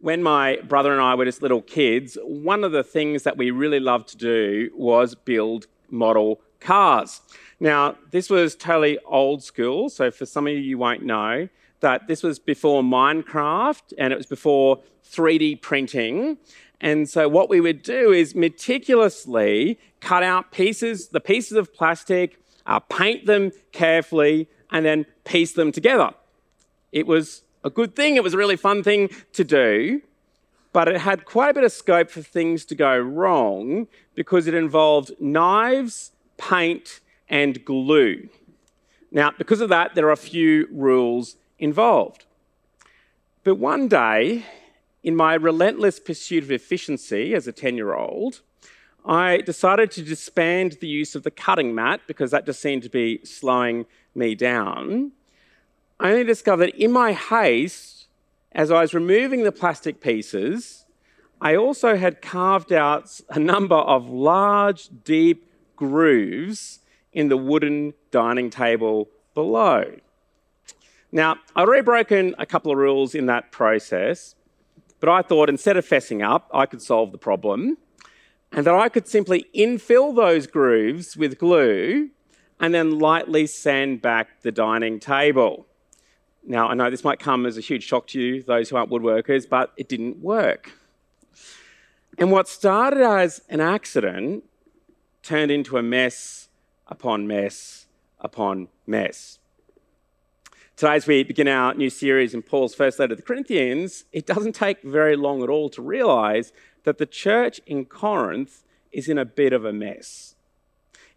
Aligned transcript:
when 0.00 0.22
my 0.22 0.56
brother 0.66 0.92
and 0.92 1.00
I 1.00 1.14
were 1.14 1.24
just 1.24 1.42
little 1.42 1.62
kids, 1.62 2.16
one 2.22 2.64
of 2.64 2.72
the 2.72 2.84
things 2.84 3.24
that 3.24 3.36
we 3.36 3.50
really 3.50 3.80
loved 3.80 4.08
to 4.10 4.16
do 4.16 4.70
was 4.74 5.14
build 5.14 5.66
model 5.90 6.40
cars. 6.60 7.20
Now, 7.60 7.96
this 8.10 8.30
was 8.30 8.54
totally 8.54 8.98
old 9.04 9.42
school, 9.42 9.88
so 9.88 10.10
for 10.10 10.26
some 10.26 10.46
of 10.46 10.52
you, 10.52 10.60
you 10.60 10.78
won't 10.78 11.02
know 11.02 11.48
that 11.80 12.06
this 12.06 12.22
was 12.22 12.38
before 12.38 12.82
Minecraft 12.82 13.92
and 13.98 14.12
it 14.12 14.16
was 14.16 14.26
before 14.26 14.80
3D 15.04 15.60
printing. 15.60 16.38
And 16.80 17.08
so, 17.08 17.28
what 17.28 17.48
we 17.48 17.60
would 17.60 17.82
do 17.82 18.12
is 18.12 18.34
meticulously 18.34 19.80
cut 20.00 20.22
out 20.22 20.52
pieces, 20.52 21.08
the 21.08 21.20
pieces 21.20 21.56
of 21.56 21.74
plastic, 21.74 22.40
uh, 22.66 22.78
paint 22.78 23.26
them 23.26 23.50
carefully, 23.72 24.48
and 24.70 24.86
then 24.86 25.06
piece 25.24 25.52
them 25.52 25.72
together. 25.72 26.10
It 26.92 27.06
was 27.06 27.42
a 27.64 27.70
good 27.70 27.96
thing, 27.96 28.16
it 28.16 28.22
was 28.22 28.34
a 28.34 28.38
really 28.38 28.56
fun 28.56 28.82
thing 28.82 29.10
to 29.32 29.44
do, 29.44 30.02
but 30.72 30.88
it 30.88 31.00
had 31.00 31.24
quite 31.24 31.50
a 31.50 31.54
bit 31.54 31.64
of 31.64 31.72
scope 31.72 32.10
for 32.10 32.22
things 32.22 32.64
to 32.66 32.74
go 32.74 32.98
wrong 32.98 33.86
because 34.14 34.46
it 34.46 34.54
involved 34.54 35.12
knives, 35.20 36.12
paint, 36.36 37.00
and 37.28 37.64
glue. 37.64 38.28
Now, 39.10 39.32
because 39.36 39.60
of 39.60 39.68
that, 39.70 39.94
there 39.94 40.06
are 40.06 40.12
a 40.12 40.16
few 40.16 40.68
rules 40.70 41.36
involved. 41.58 42.26
But 43.44 43.56
one 43.56 43.88
day, 43.88 44.44
in 45.02 45.16
my 45.16 45.34
relentless 45.34 45.98
pursuit 45.98 46.44
of 46.44 46.50
efficiency 46.50 47.34
as 47.34 47.46
a 47.46 47.52
10 47.52 47.76
year 47.76 47.94
old, 47.94 48.42
I 49.06 49.38
decided 49.38 49.90
to 49.92 50.02
disband 50.02 50.78
the 50.80 50.88
use 50.88 51.14
of 51.14 51.22
the 51.22 51.30
cutting 51.30 51.74
mat 51.74 52.02
because 52.06 52.30
that 52.30 52.44
just 52.44 52.60
seemed 52.60 52.82
to 52.82 52.90
be 52.90 53.24
slowing 53.24 53.86
me 54.14 54.34
down. 54.34 55.12
I 56.00 56.10
only 56.12 56.24
discovered 56.24 56.66
that 56.66 56.76
in 56.76 56.92
my 56.92 57.12
haste, 57.12 58.06
as 58.52 58.70
I 58.70 58.82
was 58.82 58.94
removing 58.94 59.42
the 59.42 59.52
plastic 59.52 60.00
pieces, 60.00 60.84
I 61.40 61.56
also 61.56 61.96
had 61.96 62.22
carved 62.22 62.72
out 62.72 63.20
a 63.30 63.38
number 63.38 63.76
of 63.76 64.08
large, 64.08 64.88
deep 65.04 65.50
grooves 65.76 66.80
in 67.12 67.28
the 67.28 67.36
wooden 67.36 67.94
dining 68.10 68.50
table 68.50 69.08
below. 69.34 69.96
Now, 71.10 71.36
I'd 71.56 71.66
already 71.66 71.82
broken 71.82 72.34
a 72.38 72.46
couple 72.46 72.70
of 72.70 72.78
rules 72.78 73.14
in 73.14 73.26
that 73.26 73.50
process, 73.50 74.34
but 75.00 75.08
I 75.08 75.22
thought 75.22 75.48
instead 75.48 75.76
of 75.76 75.86
fessing 75.86 76.22
up, 76.22 76.50
I 76.52 76.66
could 76.66 76.82
solve 76.82 77.12
the 77.12 77.18
problem 77.18 77.78
and 78.52 78.66
that 78.66 78.74
I 78.74 78.88
could 78.88 79.08
simply 79.08 79.46
infill 79.54 80.14
those 80.14 80.46
grooves 80.46 81.16
with 81.16 81.38
glue 81.38 82.10
and 82.60 82.74
then 82.74 82.98
lightly 82.98 83.46
sand 83.46 84.02
back 84.02 84.42
the 84.42 84.52
dining 84.52 84.98
table. 84.98 85.67
Now, 86.50 86.68
I 86.68 86.74
know 86.74 86.88
this 86.88 87.04
might 87.04 87.18
come 87.18 87.44
as 87.44 87.58
a 87.58 87.60
huge 87.60 87.84
shock 87.84 88.06
to 88.08 88.20
you, 88.20 88.42
those 88.42 88.70
who 88.70 88.76
aren't 88.76 88.90
woodworkers, 88.90 89.46
but 89.46 89.74
it 89.76 89.86
didn't 89.86 90.20
work. 90.20 90.72
And 92.16 92.32
what 92.32 92.48
started 92.48 93.02
as 93.02 93.42
an 93.50 93.60
accident 93.60 94.44
turned 95.22 95.50
into 95.50 95.76
a 95.76 95.82
mess 95.82 96.48
upon 96.86 97.26
mess 97.26 97.86
upon 98.18 98.68
mess. 98.86 99.38
Today, 100.74 100.94
as 100.94 101.06
we 101.06 101.22
begin 101.22 101.48
our 101.48 101.74
new 101.74 101.90
series 101.90 102.32
in 102.32 102.40
Paul's 102.40 102.74
first 102.74 102.98
letter 102.98 103.10
to 103.10 103.16
the 103.16 103.22
Corinthians, 103.22 104.04
it 104.10 104.24
doesn't 104.24 104.54
take 104.54 104.82
very 104.82 105.16
long 105.16 105.42
at 105.42 105.50
all 105.50 105.68
to 105.68 105.82
realize 105.82 106.54
that 106.84 106.96
the 106.96 107.06
church 107.06 107.60
in 107.66 107.84
Corinth 107.84 108.64
is 108.90 109.06
in 109.06 109.18
a 109.18 109.26
bit 109.26 109.52
of 109.52 109.66
a 109.66 109.72
mess. 109.72 110.34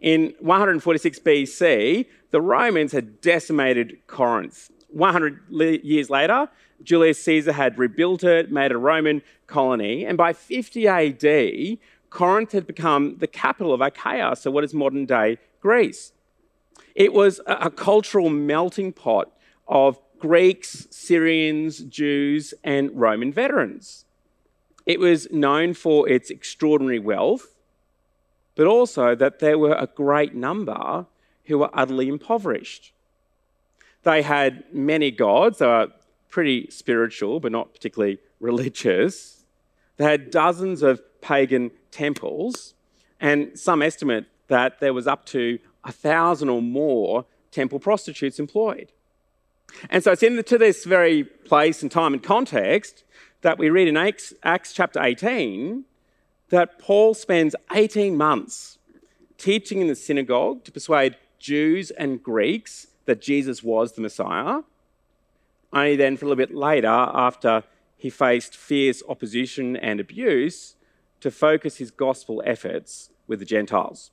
In 0.02 0.34
146 0.40 1.20
BC, 1.20 2.06
the 2.32 2.42
Romans 2.42 2.92
had 2.92 3.22
decimated 3.22 4.00
Corinth. 4.08 4.70
100 4.92 5.42
years 5.84 6.10
later, 6.10 6.50
Julius 6.84 7.24
Caesar 7.24 7.54
had 7.54 7.78
rebuilt 7.78 8.24
it, 8.24 8.52
made 8.52 8.72
a 8.72 8.78
Roman 8.78 9.22
colony, 9.48 10.06
and 10.06 10.18
by 10.18 10.34
50 10.34 10.88
AD, 10.88 11.78
Corinth 12.10 12.52
had 12.52 12.68
become 12.68 13.18
the 13.20 13.28
capital 13.28 13.74
of 13.74 13.82
Achaia, 13.82 14.36
so 14.36 14.52
what 14.52 14.64
is 14.64 14.74
modern 14.74 15.06
day 15.06 15.38
Greece. 15.62 16.12
It 16.96 17.14
was 17.14 17.40
a 17.46 17.70
cultural 17.70 18.30
melting 18.30 18.92
pot 18.94 19.32
of 19.68 20.00
Greeks, 20.20 20.88
Syrians, 20.92 21.80
Jews, 21.80 22.54
and 22.64 22.92
Roman 22.94 23.32
veterans. 23.32 24.06
It 24.86 25.00
was 25.00 25.32
known 25.32 25.74
for 25.74 26.10
its 26.10 26.30
extraordinary 26.30 27.00
wealth, 27.00 27.56
but 28.56 28.68
also 28.68 29.16
that 29.16 29.40
there 29.40 29.58
were 29.58 29.76
a 29.76 29.88
great 29.88 30.36
number 30.36 31.06
who 31.46 31.60
were 31.60 31.70
utterly 31.74 32.08
impoverished. 32.08 32.92
They 34.04 34.22
had 34.22 34.64
many 34.74 35.12
gods, 35.12 35.60
they 35.60 35.68
were 35.68 35.90
pretty 36.30 36.70
spiritual, 36.70 37.40
but 37.40 37.52
not 37.52 37.74
particularly 37.74 38.18
religious. 38.40 39.44
They 39.98 40.06
had 40.06 40.32
dozens 40.32 40.82
of 40.82 41.02
pagan 41.22 41.72
temples, 41.92 42.74
and 43.20 43.58
some 43.60 43.82
estimate 43.82 44.26
that 44.48 44.80
there 44.80 44.94
was 44.94 45.08
up 45.08 45.26
to 45.28 45.60
a 45.84 45.92
thousand 45.92 46.50
or 46.50 46.62
more 46.62 47.26
temple 47.52 47.80
prostitutes 47.80 48.40
employed. 48.40 48.92
And 49.90 50.04
so 50.04 50.12
it's 50.12 50.24
into 50.24 50.58
this 50.58 50.86
very 50.86 51.24
place 51.24 51.82
and 51.82 51.92
time 51.92 52.14
and 52.14 52.24
context 52.24 53.04
that 53.42 53.58
we 53.58 53.70
read 53.70 53.88
in 53.88 53.98
Acts, 53.98 54.34
Acts 54.44 54.74
chapter 54.74 55.02
18 55.02 55.86
that 56.50 56.80
Paul 56.80 57.14
spends 57.14 57.56
18 57.74 58.18
months 58.18 58.78
teaching 59.38 59.80
in 59.80 59.88
the 59.88 59.96
synagogue 59.96 60.64
to 60.66 60.72
persuade 60.72 61.16
Jews 61.40 61.92
and 61.92 62.22
Greeks 62.22 62.88
that 63.12 63.22
Jesus 63.22 63.62
was 63.62 63.92
the 63.92 64.02
Messiah. 64.02 64.62
Only 65.74 65.98
then, 65.98 66.16
for 66.16 66.24
a 66.24 66.30
little 66.30 66.46
bit 66.46 66.56
later, 66.56 66.88
after 66.88 67.64
he 67.98 68.10
faced 68.10 68.56
fierce 68.56 69.04
opposition 69.10 69.76
and 69.76 70.00
abuse, 70.00 70.78
to 71.20 71.30
focus 71.30 71.76
his 71.76 71.92
gospel 71.92 72.42
efforts 72.46 73.10
with 73.28 73.40
the 73.40 73.46
Gentiles. 73.46 74.12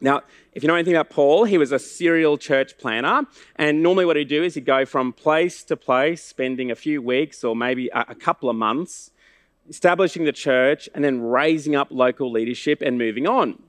Now, 0.00 0.22
if 0.54 0.64
you 0.64 0.66
know 0.66 0.74
anything 0.74 0.94
about 0.94 1.10
Paul, 1.10 1.44
he 1.44 1.56
was 1.56 1.70
a 1.70 1.78
serial 1.78 2.36
church 2.36 2.78
planner. 2.78 3.26
And 3.54 3.80
normally, 3.80 4.06
what 4.06 4.16
he'd 4.16 4.26
do 4.26 4.42
is 4.42 4.54
he'd 4.54 4.64
go 4.64 4.84
from 4.84 5.12
place 5.12 5.62
to 5.64 5.76
place, 5.76 6.20
spending 6.20 6.72
a 6.72 6.74
few 6.74 7.00
weeks 7.00 7.44
or 7.44 7.54
maybe 7.54 7.90
a, 7.94 8.16
couple 8.16 8.50
of 8.50 8.56
months, 8.56 9.12
establishing 9.68 10.24
the 10.24 10.32
church 10.32 10.88
and 10.96 11.04
then 11.04 11.22
raising 11.22 11.76
up 11.76 11.88
local 11.92 12.28
leadership 12.32 12.82
and 12.82 12.98
moving 12.98 13.28
on. 13.28 13.62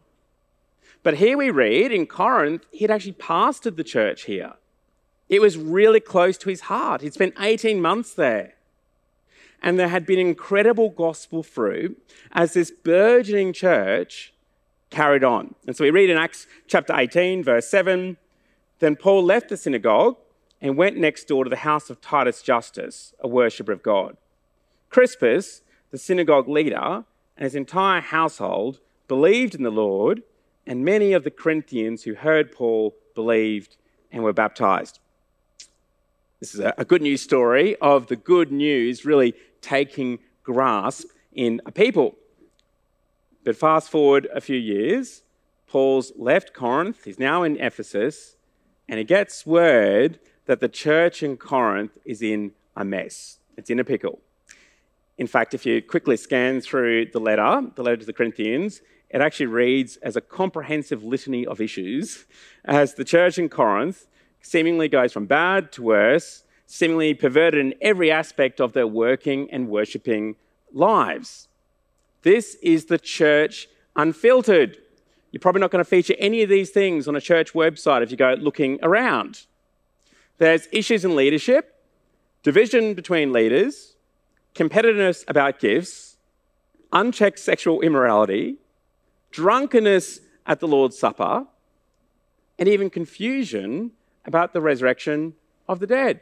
But 1.04 1.16
here 1.16 1.38
we 1.38 1.50
read 1.50 1.92
in 1.92 2.06
Corinth, 2.06 2.66
he'd 2.72 2.92
actually 2.92 3.14
pastored 3.14 3.76
the 3.76 3.84
church 3.84 4.24
here. 4.24 4.54
It 5.30 5.42
was 5.42 5.58
really 5.58 6.00
close 6.00 6.38
to 6.40 6.50
his 6.50 6.62
heart. 6.62 7.02
He'd 7.02 7.14
spent 7.14 7.34
18 7.40 7.82
months 7.82 8.14
there. 8.14 8.56
And 9.64 9.80
there 9.80 9.88
had 9.88 10.06
been 10.06 10.20
incredible 10.20 10.90
gospel 10.90 11.44
fruit 11.44 11.98
as 12.32 12.54
this 12.54 12.72
burgeoning 12.72 13.54
church 13.54 14.34
carried 14.90 15.24
on. 15.24 15.56
And 15.66 15.76
so 15.76 15.84
we 15.84 15.92
read 15.92 16.10
in 16.10 16.18
Acts 16.18 16.48
chapter 16.68 16.94
18, 16.96 17.44
verse 17.44 17.68
7 17.68 18.18
Then 18.80 18.96
Paul 18.96 19.24
left 19.24 19.50
the 19.50 19.58
synagogue 19.58 20.18
and 20.60 20.78
went 20.78 20.98
next 20.98 21.26
door 21.26 21.44
to 21.44 21.50
the 21.50 21.58
house 21.58 21.90
of 21.90 22.02
Titus 22.02 22.42
Justus, 22.42 23.14
a 23.20 23.28
worshipper 23.28 23.72
of 23.72 23.82
God. 23.82 24.18
Crispus, 24.90 25.62
the 25.90 25.98
synagogue 25.98 26.48
leader, 26.48 27.06
and 27.38 27.44
his 27.44 27.56
entire 27.56 28.02
household 28.02 28.80
believed 29.08 29.56
in 29.56 29.64
the 29.64 29.72
Lord, 29.72 30.22
and 30.66 30.86
many 30.86 31.14
of 31.14 31.24
the 31.24 31.32
Corinthians 31.32 32.04
who 32.04 32.14
heard 32.14 32.52
Paul 32.52 32.96
believed 33.16 33.78
and 34.12 34.24
were 34.24 34.34
baptized. 34.34 35.00
This 36.40 36.56
is 36.56 36.60
a, 36.60 36.86
good 36.86 37.02
news 37.02 37.22
story 37.22 37.76
of 37.78 38.08
the 38.08 38.16
good 38.16 38.52
news 38.52 39.06
really 39.06 39.36
taking 39.62 40.20
grasp 40.44 41.08
in 41.34 41.62
a 41.66 41.72
people. 41.72 42.16
But 43.44 43.56
fast 43.56 43.90
forward 43.90 44.28
a 44.34 44.42
few 44.42 44.58
years, 44.58 45.24
Paul's 45.68 46.12
left 46.18 46.54
Corinth, 46.54 47.04
he's 47.06 47.20
now 47.20 47.44
in 47.44 47.60
Ephesus, 47.60 48.36
and 48.90 48.98
he 48.98 49.04
gets 49.04 49.46
word 49.46 50.20
that 50.46 50.60
the 50.60 50.68
church 50.68 51.24
in 51.24 51.38
Corinth 51.38 51.98
is 52.06 52.22
in 52.22 52.54
a 52.76 52.84
mess. 52.84 53.38
It's 53.56 53.70
in 53.70 53.80
a 53.80 53.84
pickle. 53.84 54.20
In 55.18 55.28
fact, 55.28 55.54
if 55.54 55.66
you 55.66 55.82
quickly 55.82 56.18
scan 56.18 56.62
through 56.62 57.06
the 57.08 57.20
letter, 57.20 57.70
the 57.76 57.84
letter 57.84 57.98
to 57.98 58.06
the 58.06 58.14
Corinthians, 58.14 58.82
it 59.14 59.22
actually 59.22 59.48
reads 59.48 59.98
as 59.98 60.16
a 60.16 60.22
comprehensive 60.22 61.04
litany 61.04 61.46
of 61.46 61.60
issues 61.60 62.26
as 62.64 62.94
the 62.94 63.04
church 63.04 63.38
in 63.38 63.50
Corinth 63.50 64.08
seemingly 64.42 64.88
goes 64.88 65.12
from 65.12 65.26
bad 65.26 65.72
to 65.74 65.84
worse, 65.84 66.44
seemingly 66.66 67.14
perverted 67.14 67.60
in 67.60 67.76
every 67.82 68.10
aspect 68.10 68.62
of 68.62 68.74
their 68.74 68.88
working 68.88 69.52
and 69.52 69.68
worshipping 69.68 70.36
lives. 70.74 71.50
This 72.22 72.56
is 72.64 72.86
the 72.86 72.98
church 72.98 73.68
unfiltered. 73.96 74.78
You're 75.32 75.42
probably 75.42 75.62
not 75.62 75.72
going 75.72 75.84
to 75.84 75.90
feature 75.90 76.16
any 76.18 76.42
of 76.44 76.50
these 76.50 76.70
things 76.70 77.08
on 77.08 77.16
a 77.16 77.22
church 77.22 77.54
website 77.54 78.04
if 78.04 78.12
you 78.12 78.18
go 78.18 78.36
looking 78.40 78.80
around. 78.82 79.46
There's 80.38 80.68
issues 80.72 81.04
in 81.04 81.16
leadership, 81.16 81.76
division 82.44 82.94
between 82.94 83.34
leaders, 83.34 83.96
competitiveness 84.56 85.24
about 85.28 85.60
gifts, 85.60 86.18
unchecked 86.92 87.40
sexual 87.40 87.82
immorality, 87.82 88.58
drunkenness 89.32 90.20
at 90.46 90.60
the 90.60 90.68
Lord's 90.68 90.98
Supper, 90.98 91.46
and 92.60 92.70
even 92.70 92.90
confusion 92.90 93.92
about 94.26 94.54
the 94.54 94.62
resurrection 94.62 95.34
of 95.68 95.80
the 95.80 95.88
dead. 95.88 96.22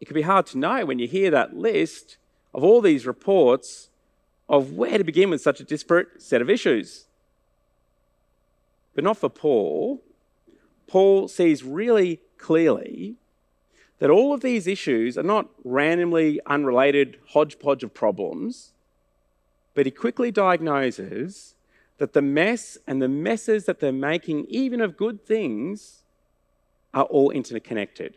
it 0.00 0.04
can 0.04 0.14
be 0.14 0.22
hard 0.22 0.46
to 0.46 0.58
know 0.58 0.84
when 0.84 0.98
you 0.98 1.08
hear 1.08 1.30
that 1.30 1.56
list 1.56 2.18
of 2.54 2.62
all 2.62 2.80
these 2.80 3.06
reports 3.06 3.88
of 4.48 4.72
where 4.72 4.98
to 4.98 5.04
begin 5.04 5.30
with 5.30 5.40
such 5.40 5.60
a 5.60 5.64
disparate 5.64 6.22
set 6.22 6.42
of 6.42 6.50
issues. 6.50 7.06
But 8.94 9.04
not 9.04 9.16
for 9.16 9.28
Paul. 9.28 10.02
Paul 10.86 11.28
sees 11.28 11.64
really 11.64 12.20
clearly 12.38 13.16
that 13.98 14.10
all 14.10 14.32
of 14.32 14.42
these 14.42 14.66
issues 14.66 15.18
are 15.18 15.22
not 15.22 15.48
randomly 15.64 16.40
unrelated 16.46 17.18
hodgepodge 17.30 17.82
of 17.82 17.94
problems, 17.94 18.72
but 19.76 19.84
he 19.84 19.92
quickly 19.92 20.32
diagnoses 20.32 21.54
that 21.98 22.14
the 22.14 22.22
mess 22.22 22.78
and 22.86 23.00
the 23.00 23.08
messes 23.08 23.66
that 23.66 23.78
they're 23.78 23.92
making, 23.92 24.46
even 24.48 24.80
of 24.80 24.96
good 24.96 25.24
things, 25.24 26.02
are 26.94 27.04
all 27.04 27.30
interconnected. 27.30 28.16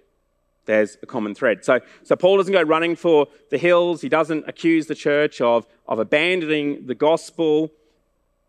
There's 0.66 0.98
a 1.04 1.06
common 1.06 1.36
thread. 1.36 1.66
So, 1.66 1.82
so 2.04 2.16
Paul 2.16 2.38
doesn't 2.38 2.54
go 2.54 2.62
running 2.62 2.96
for 2.96 3.28
the 3.52 3.58
hills. 3.58 4.00
He 4.02 4.08
doesn't 4.08 4.48
accuse 4.48 4.88
the 4.88 4.96
church 4.96 5.42
of, 5.42 5.68
of 5.86 6.00
abandoning 6.00 6.86
the 6.86 6.96
gospel, 6.96 7.72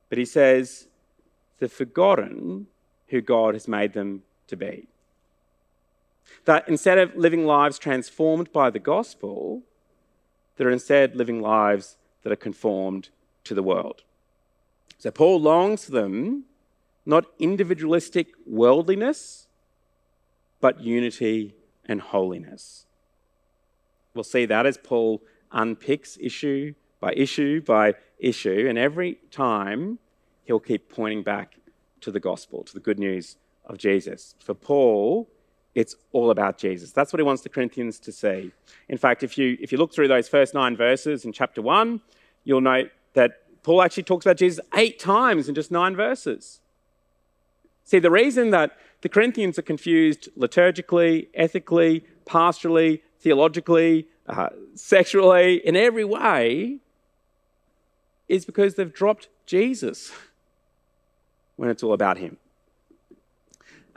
but 0.09 0.17
he 0.17 0.25
says 0.25 0.87
they've 1.59 1.71
forgotten 1.71 2.69
who 3.09 3.21
God 3.21 3.55
has 3.55 3.67
made 3.67 3.93
them 3.93 4.23
to 4.47 4.57
be. 4.57 4.87
That 6.45 6.69
instead 6.69 6.99
of 6.99 7.17
living 7.17 7.45
lives 7.45 7.77
transformed 7.77 8.53
by 8.53 8.71
the 8.71 8.79
gospel, 8.79 9.63
they're 10.57 10.71
instead 10.71 11.17
living 11.17 11.41
lives 11.41 11.97
that 12.23 12.33
are 12.33 12.37
conformed 12.37 13.11
to 13.45 13.55
the 13.55 13.63
world. 13.63 14.03
So 14.99 15.11
Paul 15.11 15.41
longs 15.41 15.87
for 15.87 15.93
them 15.93 16.45
not 17.07 17.25
individualistic 17.39 18.29
worldliness, 18.47 19.49
but 20.61 20.81
unity 20.81 21.55
and 21.87 22.01
holiness. 22.01 22.87
We'll 24.15 24.25
see 24.25 24.45
that 24.47 24.67
as 24.67 24.77
Paul 24.77 25.23
unpicks 25.53 26.19
issue 26.21 26.75
by 27.01 27.13
issue 27.15 27.63
by 27.63 27.95
issue, 28.19 28.67
and 28.69 28.77
every 28.77 29.19
time 29.31 29.99
he'll 30.45 30.61
keep 30.61 30.91
pointing 30.91 31.23
back 31.23 31.57
to 32.03 32.11
the 32.11 32.21
gospel, 32.21 32.63
to 32.65 32.75
the 32.75 32.81
good 32.81 32.99
news 32.99 33.37
of 33.65 33.79
Jesus. 33.79 34.35
For 34.39 34.55
Paul, 34.55 35.29
it's 35.75 35.95
all 36.13 36.31
about 36.31 36.59
Jesus. 36.59 36.93
That's 36.93 37.13
what 37.13 37.21
he 37.21 37.25
wants 37.25 37.43
the 37.43 37.49
Corinthians 37.49 37.99
to 38.01 38.13
see. 38.13 38.53
In 38.89 38.99
fact, 38.99 39.23
if 39.23 39.39
you, 39.39 39.57
if 39.61 39.71
you 39.71 39.79
look 39.79 39.93
through 39.93 40.09
those 40.09 40.29
first 40.29 40.53
nine 40.55 40.77
verses 40.77 41.25
in 41.25 41.33
chapter 41.33 41.63
one, 41.63 42.01
you'll 42.45 42.61
note 42.61 42.91
that 43.15 43.43
Paul 43.63 43.83
actually 43.83 44.05
talks 44.05 44.27
about 44.27 44.37
Jesus 44.37 44.65
eight 44.75 44.99
times 44.99 45.49
in 45.49 45.55
just 45.55 45.71
nine 45.71 45.95
verses. 45.95 46.61
See, 47.85 47.99
the 47.99 48.11
reason 48.11 48.51
that 48.51 48.77
the 49.03 49.09
Corinthians 49.09 49.59
are 49.59 49.63
confused 49.63 50.29
liturgically, 50.39 51.29
ethically, 51.35 52.05
pastorally, 52.27 53.01
theologically, 53.21 54.07
uh, 54.27 54.51
sexually, 54.75 55.57
in 55.67 55.77
every 55.77 56.05
way, 56.05 56.79
is 58.29 58.45
because 58.45 58.75
they've 58.75 58.93
dropped 58.93 59.29
Jesus 59.47 60.13
when 61.57 61.69
it's 61.69 61.83
all 61.83 61.93
about 61.93 62.19
Him. 62.19 62.39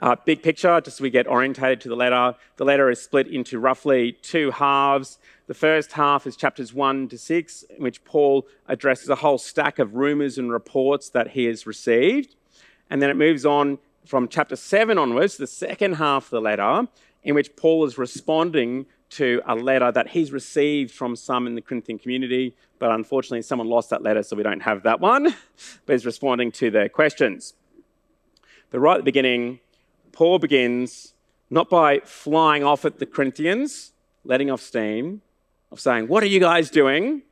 Uh, 0.04 0.14
big 0.26 0.42
picture, 0.42 0.82
just 0.82 0.98
so 0.98 1.02
we 1.02 1.08
get 1.08 1.26
orientated 1.26 1.80
to 1.80 1.88
the 1.88 1.96
letter. 1.96 2.34
The 2.58 2.64
letter 2.66 2.90
is 2.90 3.00
split 3.00 3.26
into 3.26 3.58
roughly 3.58 4.12
two 4.12 4.50
halves. 4.50 5.18
The 5.46 5.54
first 5.54 5.92
half 5.92 6.26
is 6.26 6.36
chapters 6.36 6.74
1 6.74 7.08
to 7.08 7.16
6, 7.16 7.62
in 7.74 7.82
which 7.82 8.04
Paul 8.04 8.46
addresses 8.68 9.08
a 9.08 9.14
whole 9.14 9.38
stack 9.38 9.78
of 9.78 9.94
rumours 9.94 10.36
and 10.36 10.52
reports 10.52 11.08
that 11.08 11.28
he 11.28 11.46
has 11.46 11.66
received. 11.66 12.36
And 12.90 13.00
then 13.00 13.08
it 13.08 13.16
moves 13.16 13.46
on 13.46 13.78
from 14.04 14.28
chapter 14.28 14.56
7 14.56 14.98
onwards, 14.98 15.38
the 15.38 15.46
second 15.46 15.94
half 15.94 16.24
of 16.24 16.30
the 16.32 16.40
letter, 16.42 16.86
in 17.22 17.34
which 17.34 17.56
Paul 17.56 17.86
is 17.86 17.96
responding 17.96 18.84
to 19.08 19.40
a 19.46 19.54
letter 19.54 19.90
that 19.90 20.08
he's 20.08 20.32
received 20.32 20.90
from 20.90 21.16
some 21.16 21.46
in 21.46 21.54
the 21.54 21.62
Corinthian 21.62 21.98
community, 21.98 22.54
but 22.78 22.90
unfortunately, 22.90 23.40
someone 23.40 23.68
lost 23.68 23.88
that 23.88 24.02
letter, 24.02 24.22
so 24.22 24.36
we 24.36 24.42
don't 24.42 24.60
have 24.60 24.82
that 24.82 25.00
one. 25.00 25.34
but 25.86 25.94
he's 25.94 26.04
responding 26.04 26.52
to 26.52 26.70
their 26.70 26.90
questions. 26.90 27.54
But 28.70 28.80
right 28.80 28.96
at 28.96 28.98
the 28.98 29.04
beginning, 29.04 29.60
Paul 30.14 30.38
begins 30.38 31.12
not 31.50 31.68
by 31.68 32.00
flying 32.00 32.64
off 32.64 32.84
at 32.84 32.98
the 32.98 33.06
Corinthians, 33.06 33.92
letting 34.24 34.50
off 34.50 34.62
steam, 34.62 35.20
of 35.70 35.80
saying, 35.80 36.08
What 36.08 36.22
are 36.22 36.26
you 36.26 36.40
guys 36.40 36.70
doing? 36.70 37.22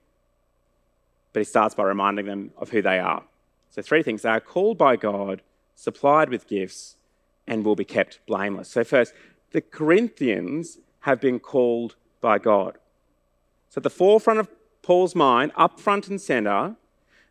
But 1.32 1.40
he 1.40 1.44
starts 1.44 1.75
by 1.75 1.84
reminding 1.84 2.26
them 2.26 2.50
of 2.58 2.70
who 2.70 2.82
they 2.82 2.99
are. 2.99 3.23
So, 3.70 3.81
three 3.81 4.02
things 4.02 4.23
they 4.23 4.29
are 4.29 4.40
called 4.40 4.76
by 4.76 4.96
God, 4.96 5.40
supplied 5.75 6.29
with 6.29 6.46
gifts, 6.46 6.96
and 7.46 7.64
will 7.64 7.76
be 7.76 7.84
kept 7.84 8.19
blameless. 8.26 8.69
So, 8.69 8.84
first, 8.84 9.14
the 9.52 9.62
Corinthians 9.62 10.79
have 11.00 11.20
been 11.20 11.38
called 11.38 11.96
by 12.20 12.38
God. 12.38 12.76
So, 13.70 13.79
at 13.79 13.82
the 13.82 13.90
forefront 13.90 14.40
of 14.40 14.49
Paul's 14.82 15.14
mind, 15.14 15.52
up 15.56 15.81
front 15.81 16.08
and 16.08 16.20
center, 16.20 16.76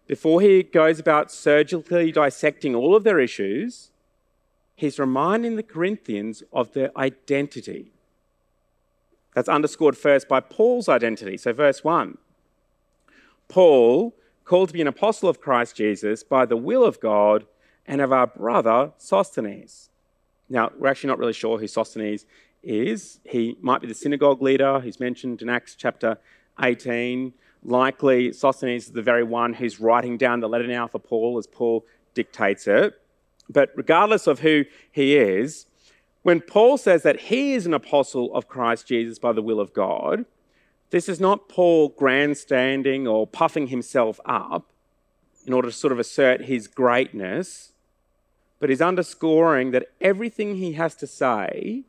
before 0.08 0.42
he 0.42 0.64
goes 0.64 1.00
about 1.00 1.32
surgically 1.32 2.12
dissecting 2.12 2.74
all 2.74 2.96
of 2.96 3.04
their 3.04 3.20
issues, 3.20 3.91
he's 4.82 4.98
reminding 4.98 5.56
the 5.56 5.64
Corinthians 5.64 6.42
of 6.52 6.74
their 6.74 6.90
identity. 6.98 7.92
That's 9.36 9.48
underscored 9.48 9.96
first 9.96 10.28
by 10.28 10.40
Paul's 10.40 10.90
identity. 10.90 11.38
So, 11.38 11.54
verse 11.54 11.84
1 11.84 12.18
Paul, 13.48 14.16
called 14.44 14.70
to 14.70 14.74
be 14.74 14.82
an 14.82 14.88
apostle 14.88 15.30
of 15.30 15.40
Christ 15.40 15.76
Jesus 15.76 16.24
by 16.24 16.46
the 16.46 16.58
will 16.58 16.84
of 16.84 17.00
God 17.00 17.46
and 17.86 18.02
of 18.02 18.12
our 18.12 18.26
brother 18.26 18.92
Sosthenes. 18.98 19.90
Now, 20.50 20.72
we're 20.78 20.88
actually 20.88 21.10
not 21.10 21.20
really 21.20 21.34
sure 21.34 21.60
who 21.60 21.68
Sosthenes 21.68 22.26
is. 22.64 23.20
He 23.24 23.58
might 23.62 23.82
be 23.82 23.88
the 23.88 23.94
synagogue 23.94 24.42
leader 24.42 24.80
who's 24.80 25.00
mentioned 25.00 25.44
in 25.44 25.50
Acts 25.50 25.76
chapter 25.76 26.18
18. 26.60 27.34
Likely, 27.64 28.34
Sosthenes 28.34 28.88
is 28.88 28.92
the 28.94 29.04
very 29.04 29.24
one 29.24 29.54
who's 29.54 29.80
writing 29.80 30.18
down 30.18 30.40
the 30.40 30.50
letter 30.50 30.68
now 30.68 30.88
for 30.88 31.00
Paul 31.00 31.38
as 31.38 31.46
Paul 31.46 31.86
dictates 32.16 32.68
it. 32.68 33.01
But 33.52 33.72
regardless 33.76 34.28
of 34.28 34.40
who 34.40 34.66
he 34.92 35.18
is, 35.18 35.66
when 36.24 36.40
Paul 36.40 36.78
says 36.78 37.04
that 37.04 37.20
he 37.20 37.54
is 37.54 37.66
an 37.66 37.74
apostle 37.74 38.34
of 38.36 38.48
Christ 38.48 38.88
Jesus 38.88 39.20
by 39.20 39.34
the 39.34 39.42
will 39.42 39.60
of 39.60 39.74
God, 39.74 40.26
this 40.92 41.10
is 41.10 41.20
not 41.20 41.50
Paul 41.50 41.90
grandstanding 41.90 43.08
or 43.08 43.26
puffing 43.26 43.68
himself 43.68 44.20
up 44.26 44.72
in 45.46 45.54
order 45.54 45.70
to 45.70 45.76
sort 45.76 45.94
of 45.94 46.00
assert 46.00 46.46
his 46.46 46.68
greatness, 46.68 47.74
but 48.60 48.70
he's 48.70 48.82
underscoring 48.82 49.72
that 49.72 49.88
everything 50.00 50.58
he 50.58 50.74
has 50.74 50.96
to 50.96 51.08
say 51.08 51.84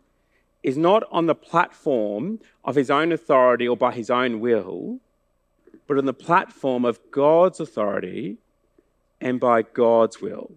is 0.63 0.79
not 0.79 1.03
on 1.11 1.27
the 1.27 1.35
platform 1.35 2.39
of 2.65 2.77
his 2.77 2.91
own 2.91 3.13
authority 3.13 3.69
or 3.69 3.77
by 3.77 3.93
his 3.93 4.09
own 4.09 4.41
will, 4.41 5.01
but 5.87 5.99
on 5.99 6.07
the 6.07 6.15
platform 6.15 6.85
of 6.85 7.01
God's 7.11 7.61
authority 7.61 8.39
and 9.21 9.39
by 9.39 9.63
God's 9.63 10.23
will. 10.23 10.53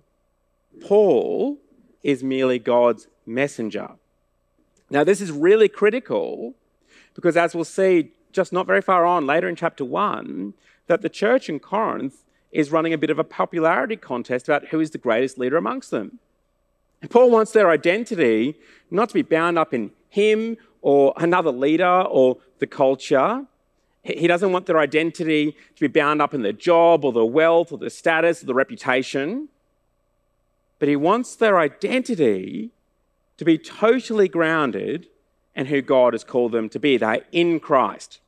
Paul 0.81 1.59
is 2.03 2.23
merely 2.23 2.59
God's 2.59 3.07
messenger. 3.25 3.91
Now, 4.89 5.03
this 5.03 5.21
is 5.21 5.31
really 5.31 5.67
critical 5.67 6.53
because, 7.15 7.35
as 7.35 7.55
we'll 7.55 7.63
see 7.63 8.11
just 8.31 8.53
not 8.53 8.67
very 8.67 8.81
far 8.81 9.05
on 9.05 9.25
later 9.25 9.47
in 9.47 9.55
chapter 9.55 9.83
1, 9.83 10.53
that 10.87 11.01
the 11.01 11.09
church 11.09 11.49
in 11.49 11.59
Corinth 11.59 12.23
is 12.51 12.71
running 12.71 12.93
a 12.93 12.97
bit 12.97 13.09
of 13.09 13.17
a 13.17 13.23
popularity 13.23 13.95
contest 13.95 14.47
about 14.47 14.67
who 14.67 14.79
is 14.79 14.91
the 14.91 14.97
greatest 14.97 15.37
leader 15.37 15.57
amongst 15.57 15.91
them. 15.91 16.19
And 17.01 17.09
Paul 17.09 17.31
wants 17.31 17.51
their 17.51 17.69
identity 17.69 18.55
not 18.91 19.09
to 19.09 19.15
be 19.15 19.21
bound 19.21 19.57
up 19.57 19.73
in 19.73 19.91
him 20.09 20.57
or 20.81 21.13
another 21.17 21.51
leader 21.51 22.03
or 22.03 22.37
the 22.59 22.67
culture. 22.67 23.45
He 24.03 24.27
doesn't 24.27 24.51
want 24.51 24.67
their 24.67 24.79
identity 24.79 25.51
to 25.51 25.81
be 25.81 25.87
bound 25.87 26.21
up 26.21 26.33
in 26.33 26.43
their 26.43 26.53
job 26.53 27.03
or 27.03 27.11
their 27.11 27.25
wealth 27.25 27.71
or 27.71 27.77
their 27.77 27.89
status 27.89 28.43
or 28.43 28.45
their 28.45 28.55
reputation 28.55 29.49
but 30.79 30.87
he 30.87 30.95
wants 30.95 31.35
their 31.35 31.59
identity 31.59 32.71
to 33.37 33.45
be 33.45 33.57
totally 33.57 34.27
grounded 34.27 35.07
in 35.55 35.67
who 35.67 35.81
God 35.81 36.13
has 36.13 36.23
called 36.23 36.51
them 36.51 36.69
to 36.69 36.79
be. 36.79 36.97
They're 36.97 37.25
in 37.31 37.59
Christ. 37.59 38.19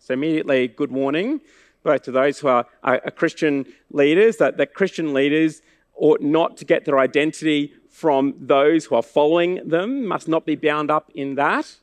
So, 0.00 0.14
immediately, 0.14 0.68
good 0.68 0.90
warning 0.90 1.40
both 1.82 2.02
to 2.02 2.12
those 2.12 2.38
who 2.38 2.48
are, 2.48 2.66
are, 2.82 3.00
are 3.04 3.10
Christian 3.10 3.66
leaders 3.90 4.36
that, 4.36 4.56
that 4.56 4.74
Christian 4.74 5.12
leaders 5.12 5.62
ought 5.94 6.20
not 6.20 6.56
to 6.58 6.64
get 6.64 6.84
their 6.84 6.98
identity 6.98 7.72
from 7.90 8.34
those 8.38 8.86
who 8.86 8.94
are 8.94 9.02
following 9.02 9.60
them, 9.68 10.06
must 10.06 10.26
not 10.28 10.46
be 10.46 10.56
bound 10.56 10.90
up 10.90 11.10
in 11.14 11.34
that. 11.34 11.76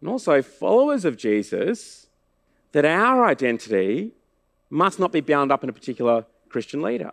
And 0.00 0.10
also, 0.10 0.42
followers 0.42 1.04
of 1.04 1.16
Jesus, 1.16 2.08
that 2.72 2.84
our 2.84 3.24
identity 3.24 4.12
must 4.68 4.98
not 4.98 5.12
be 5.12 5.20
bound 5.20 5.50
up 5.50 5.62
in 5.62 5.70
a 5.70 5.72
particular 5.72 6.26
Christian 6.48 6.82
leader. 6.82 7.12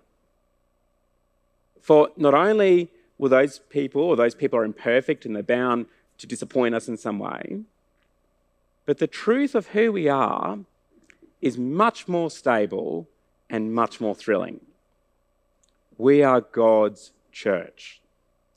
For 1.82 2.10
not 2.18 2.34
only 2.34 2.90
will 3.18 3.30
those 3.30 3.60
people, 3.60 4.02
or 4.02 4.16
those 4.16 4.36
people 4.36 4.60
are 4.60 4.66
imperfect 4.66 5.26
and 5.26 5.36
they're 5.36 5.44
bound 5.44 5.88
to 6.18 6.28
disappoint 6.28 6.76
us 6.76 6.88
in 6.88 6.98
some 6.98 7.20
way, 7.20 7.62
but 8.86 8.98
the 8.98 9.08
truth 9.08 9.56
of 9.56 9.68
who 9.68 9.92
we 9.92 10.08
are 10.08 10.60
is 11.42 11.58
much 11.58 12.08
more 12.08 12.32
stable 12.32 13.08
and 13.50 13.74
much 13.74 14.02
more 14.02 14.16
thrilling. 14.16 14.62
We 15.98 16.24
are 16.24 16.42
God's 16.42 17.12
church. 17.32 18.02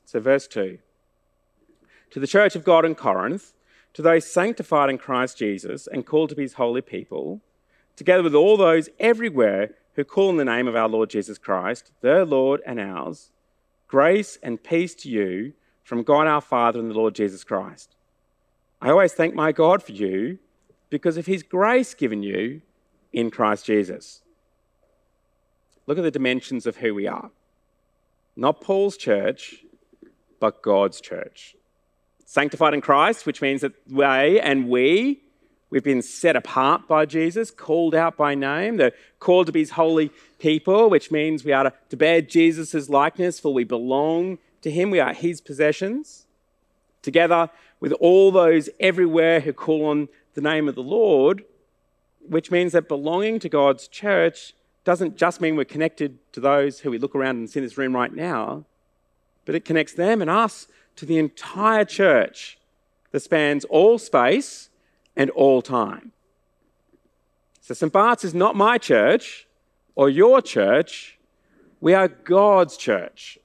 So, 0.05 0.19
verse 0.19 0.47
2 0.47 0.79
To 2.11 2.19
the 2.19 2.27
church 2.27 2.55
of 2.55 2.63
God 2.63 2.85
in 2.85 2.95
Corinth, 2.95 3.53
to 3.93 4.01
those 4.01 4.25
sanctified 4.25 4.89
in 4.89 4.97
Christ 4.97 5.37
Jesus 5.37 5.87
and 5.87 6.05
called 6.05 6.29
to 6.29 6.35
be 6.35 6.41
his 6.41 6.53
holy 6.53 6.81
people, 6.81 7.41
together 7.95 8.23
with 8.23 8.35
all 8.35 8.57
those 8.57 8.89
everywhere 8.99 9.75
who 9.95 10.03
call 10.03 10.29
in 10.29 10.37
the 10.37 10.45
name 10.45 10.67
of 10.67 10.75
our 10.75 10.89
Lord 10.89 11.09
Jesus 11.09 11.37
Christ, 11.37 11.91
their 12.01 12.25
Lord 12.25 12.61
and 12.65 12.79
ours, 12.79 13.31
grace 13.87 14.37
and 14.41 14.63
peace 14.63 14.95
to 14.95 15.09
you 15.09 15.53
from 15.83 16.03
God 16.03 16.27
our 16.27 16.41
Father 16.41 16.79
and 16.79 16.89
the 16.89 16.95
Lord 16.95 17.15
Jesus 17.15 17.43
Christ. 17.43 17.95
I 18.81 18.89
always 18.89 19.13
thank 19.13 19.35
my 19.35 19.51
God 19.51 19.83
for 19.83 19.91
you 19.91 20.39
because 20.89 21.17
of 21.17 21.25
his 21.25 21.43
grace 21.43 21.93
given 21.93 22.23
you 22.23 22.61
in 23.11 23.31
Christ 23.31 23.65
Jesus. 23.65 24.21
Look 25.85 25.97
at 25.97 26.03
the 26.03 26.11
dimensions 26.11 26.65
of 26.65 26.77
who 26.77 26.93
we 26.93 27.07
are. 27.07 27.31
Not 28.35 28.61
Paul's 28.61 28.97
church, 28.97 29.63
but 30.39 30.61
God's 30.61 30.99
church. 30.99 31.55
Sanctified 32.25 32.73
in 32.73 32.81
Christ, 32.81 33.25
which 33.25 33.41
means 33.41 33.61
that 33.61 33.73
they 33.87 34.39
and 34.39 34.69
we, 34.69 35.22
we've 35.73 35.83
been 35.83 36.03
set 36.03 36.35
apart 36.35 36.87
by 36.87 37.03
Jesus, 37.03 37.49
called 37.49 37.95
out 37.95 38.15
by 38.15 38.35
name. 38.35 38.77
They're 38.77 38.91
called 39.19 39.47
to 39.47 39.51
be 39.51 39.61
his 39.61 39.71
holy 39.71 40.11
people, 40.37 40.87
which 40.87 41.09
means 41.09 41.43
we 41.43 41.51
are 41.51 41.63
to, 41.63 41.73
to 41.89 41.97
bear 41.97 42.21
Jesus' 42.21 42.89
likeness, 42.89 43.39
for 43.39 43.51
we 43.51 43.63
belong 43.63 44.37
to 44.61 44.69
him. 44.69 44.91
We 44.91 44.99
are 44.99 45.13
his 45.13 45.41
possessions. 45.41 46.27
Together 47.01 47.49
with 47.79 47.91
all 47.93 48.31
those 48.31 48.69
everywhere 48.79 49.39
who 49.39 49.51
call 49.51 49.87
on 49.87 50.09
the 50.35 50.41
name 50.41 50.69
of 50.69 50.75
the 50.75 50.83
Lord, 50.83 51.43
which 52.21 52.51
means 52.51 52.73
that 52.73 52.87
belonging 52.87 53.39
to 53.39 53.49
God's 53.49 53.87
church 53.87 54.53
doesn't 54.83 55.17
just 55.17 55.41
mean 55.41 55.55
we're 55.55 55.65
connected 55.65 56.19
to 56.33 56.39
those 56.39 56.81
who 56.81 56.91
we 56.91 56.99
look 56.99 57.15
around 57.15 57.37
and 57.37 57.49
see 57.49 57.61
in 57.61 57.65
this 57.65 57.79
room 57.79 57.95
right 57.95 58.13
now, 58.13 58.63
but 59.43 59.55
it 59.55 59.65
connects 59.65 59.93
them 59.93 60.21
and 60.21 60.29
us 60.29 60.67
to 60.97 61.07
the 61.07 61.17
entire 61.17 61.83
church 61.83 62.59
that 63.09 63.21
spans 63.21 63.65
all 63.65 63.97
space 63.97 64.69
and 65.15 65.29
all 65.31 65.61
time. 65.61 66.11
So, 67.61 67.73
St. 67.73 67.91
Bart's 67.91 68.23
is 68.23 68.33
not 68.33 68.55
my 68.55 68.77
church 68.77 69.47
or 69.95 70.09
your 70.09 70.41
church. 70.41 71.17
We 71.79 71.93
are 71.93 72.07
God's 72.07 72.77
church. 72.77 73.37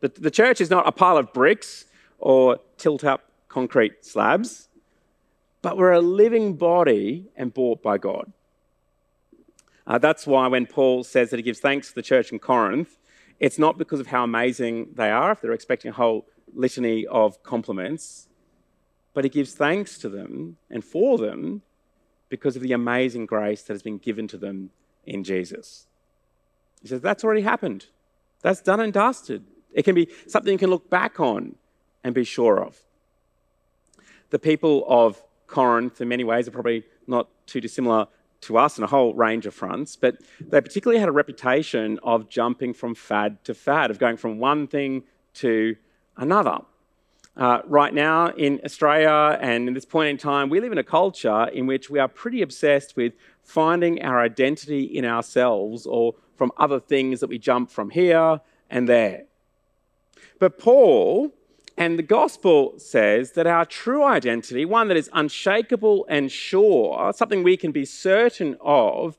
The, 0.00 0.08
the 0.08 0.30
church 0.30 0.60
is 0.60 0.70
not 0.70 0.88
a 0.88 0.92
pile 0.92 1.18
of 1.18 1.32
bricks 1.32 1.84
or 2.18 2.58
tilt 2.78 3.04
up 3.04 3.30
concrete 3.48 4.04
slabs, 4.04 4.68
but 5.60 5.76
we're 5.76 5.92
a 5.92 6.00
living 6.00 6.54
body 6.54 7.26
and 7.36 7.52
bought 7.52 7.82
by 7.82 7.98
God. 7.98 8.32
Uh, 9.86 9.98
that's 9.98 10.26
why 10.26 10.46
when 10.46 10.66
Paul 10.66 11.04
says 11.04 11.30
that 11.30 11.36
he 11.36 11.42
gives 11.42 11.60
thanks 11.60 11.88
to 11.88 11.94
the 11.94 12.02
church 12.02 12.32
in 12.32 12.38
Corinth, 12.38 12.96
it's 13.38 13.58
not 13.58 13.76
because 13.76 14.00
of 14.00 14.06
how 14.06 14.24
amazing 14.24 14.90
they 14.94 15.10
are, 15.10 15.32
if 15.32 15.40
they're 15.40 15.52
expecting 15.52 15.90
a 15.90 15.94
whole 15.94 16.26
litany 16.54 17.06
of 17.06 17.42
compliments, 17.42 18.28
but 19.14 19.24
he 19.24 19.30
gives 19.30 19.54
thanks 19.54 19.98
to 19.98 20.08
them 20.08 20.56
and 20.70 20.84
for 20.84 21.18
them 21.18 21.62
because 22.28 22.56
of 22.56 22.62
the 22.62 22.72
amazing 22.72 23.26
grace 23.26 23.62
that 23.62 23.74
has 23.74 23.82
been 23.82 23.98
given 23.98 24.28
to 24.28 24.38
them 24.38 24.70
in 25.04 25.24
Jesus. 25.24 25.86
He 26.80 26.88
says, 26.88 27.00
That's 27.00 27.24
already 27.24 27.42
happened. 27.42 27.86
That's 28.42 28.60
done 28.60 28.80
and 28.80 28.92
dusted. 28.92 29.44
It 29.72 29.84
can 29.84 29.94
be 29.94 30.08
something 30.26 30.52
you 30.52 30.58
can 30.58 30.70
look 30.70 30.88
back 30.88 31.20
on 31.20 31.56
and 32.02 32.14
be 32.14 32.24
sure 32.24 32.62
of. 32.62 32.78
The 34.30 34.38
people 34.38 34.84
of 34.88 35.22
Corinth, 35.46 36.00
in 36.00 36.08
many 36.08 36.24
ways, 36.24 36.48
are 36.48 36.52
probably 36.52 36.84
not 37.06 37.28
too 37.46 37.60
dissimilar 37.60 38.06
to 38.42 38.56
us 38.56 38.78
in 38.78 38.84
a 38.84 38.86
whole 38.86 39.12
range 39.14 39.44
of 39.44 39.54
fronts, 39.54 39.96
but 39.96 40.16
they 40.40 40.60
particularly 40.60 40.98
had 40.98 41.08
a 41.08 41.12
reputation 41.12 41.98
of 42.02 42.28
jumping 42.28 42.72
from 42.72 42.94
fad 42.94 43.42
to 43.44 43.54
fad, 43.54 43.90
of 43.90 43.98
going 43.98 44.16
from 44.16 44.38
one 44.38 44.66
thing 44.66 45.02
to 45.34 45.76
another. 46.16 46.58
Uh, 47.36 47.60
right 47.66 47.94
now 47.94 48.26
in 48.28 48.60
Australia 48.64 49.38
and 49.40 49.68
in 49.68 49.74
this 49.74 49.84
point 49.84 50.08
in 50.08 50.16
time, 50.16 50.50
we 50.50 50.60
live 50.60 50.72
in 50.72 50.78
a 50.78 50.84
culture 50.84 51.44
in 51.48 51.66
which 51.66 51.88
we 51.88 51.98
are 51.98 52.08
pretty 52.08 52.42
obsessed 52.42 52.96
with 52.96 53.12
finding 53.42 54.02
our 54.02 54.20
identity 54.20 54.82
in 54.82 55.04
ourselves 55.04 55.86
or 55.86 56.14
from 56.36 56.50
other 56.58 56.80
things 56.80 57.20
that 57.20 57.28
we 57.28 57.38
jump 57.38 57.70
from 57.70 57.90
here 57.90 58.40
and 58.68 58.88
there. 58.88 59.24
But 60.38 60.58
Paul 60.58 61.32
and 61.76 61.98
the 61.98 62.02
gospel 62.02 62.74
says 62.78 63.32
that 63.32 63.46
our 63.46 63.64
true 63.64 64.02
identity, 64.04 64.64
one 64.64 64.88
that 64.88 64.96
is 64.96 65.08
unshakable 65.12 66.06
and 66.08 66.30
sure, 66.30 67.12
something 67.14 67.42
we 67.42 67.56
can 67.56 67.72
be 67.72 67.84
certain 67.84 68.56
of, 68.60 69.16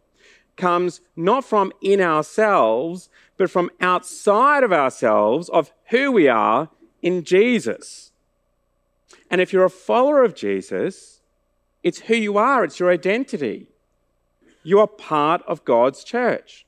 comes 0.57 1.01
not 1.15 1.45
from 1.45 1.71
in 1.81 2.01
ourselves, 2.01 3.09
but 3.37 3.49
from 3.49 3.71
outside 3.79 4.63
of 4.63 4.73
ourselves, 4.73 5.49
of 5.49 5.71
who 5.89 6.11
we 6.11 6.27
are 6.27 6.69
in 7.01 7.23
Jesus. 7.23 8.11
And 9.29 9.41
if 9.41 9.53
you're 9.53 9.65
a 9.65 9.69
follower 9.69 10.23
of 10.23 10.35
Jesus, 10.35 11.21
it's 11.83 11.99
who 11.99 12.15
you 12.15 12.37
are, 12.37 12.63
it's 12.63 12.79
your 12.79 12.91
identity. 12.91 13.67
You 14.63 14.79
are 14.79 14.87
part 14.87 15.41
of 15.47 15.65
God's 15.65 16.03
church. 16.03 16.65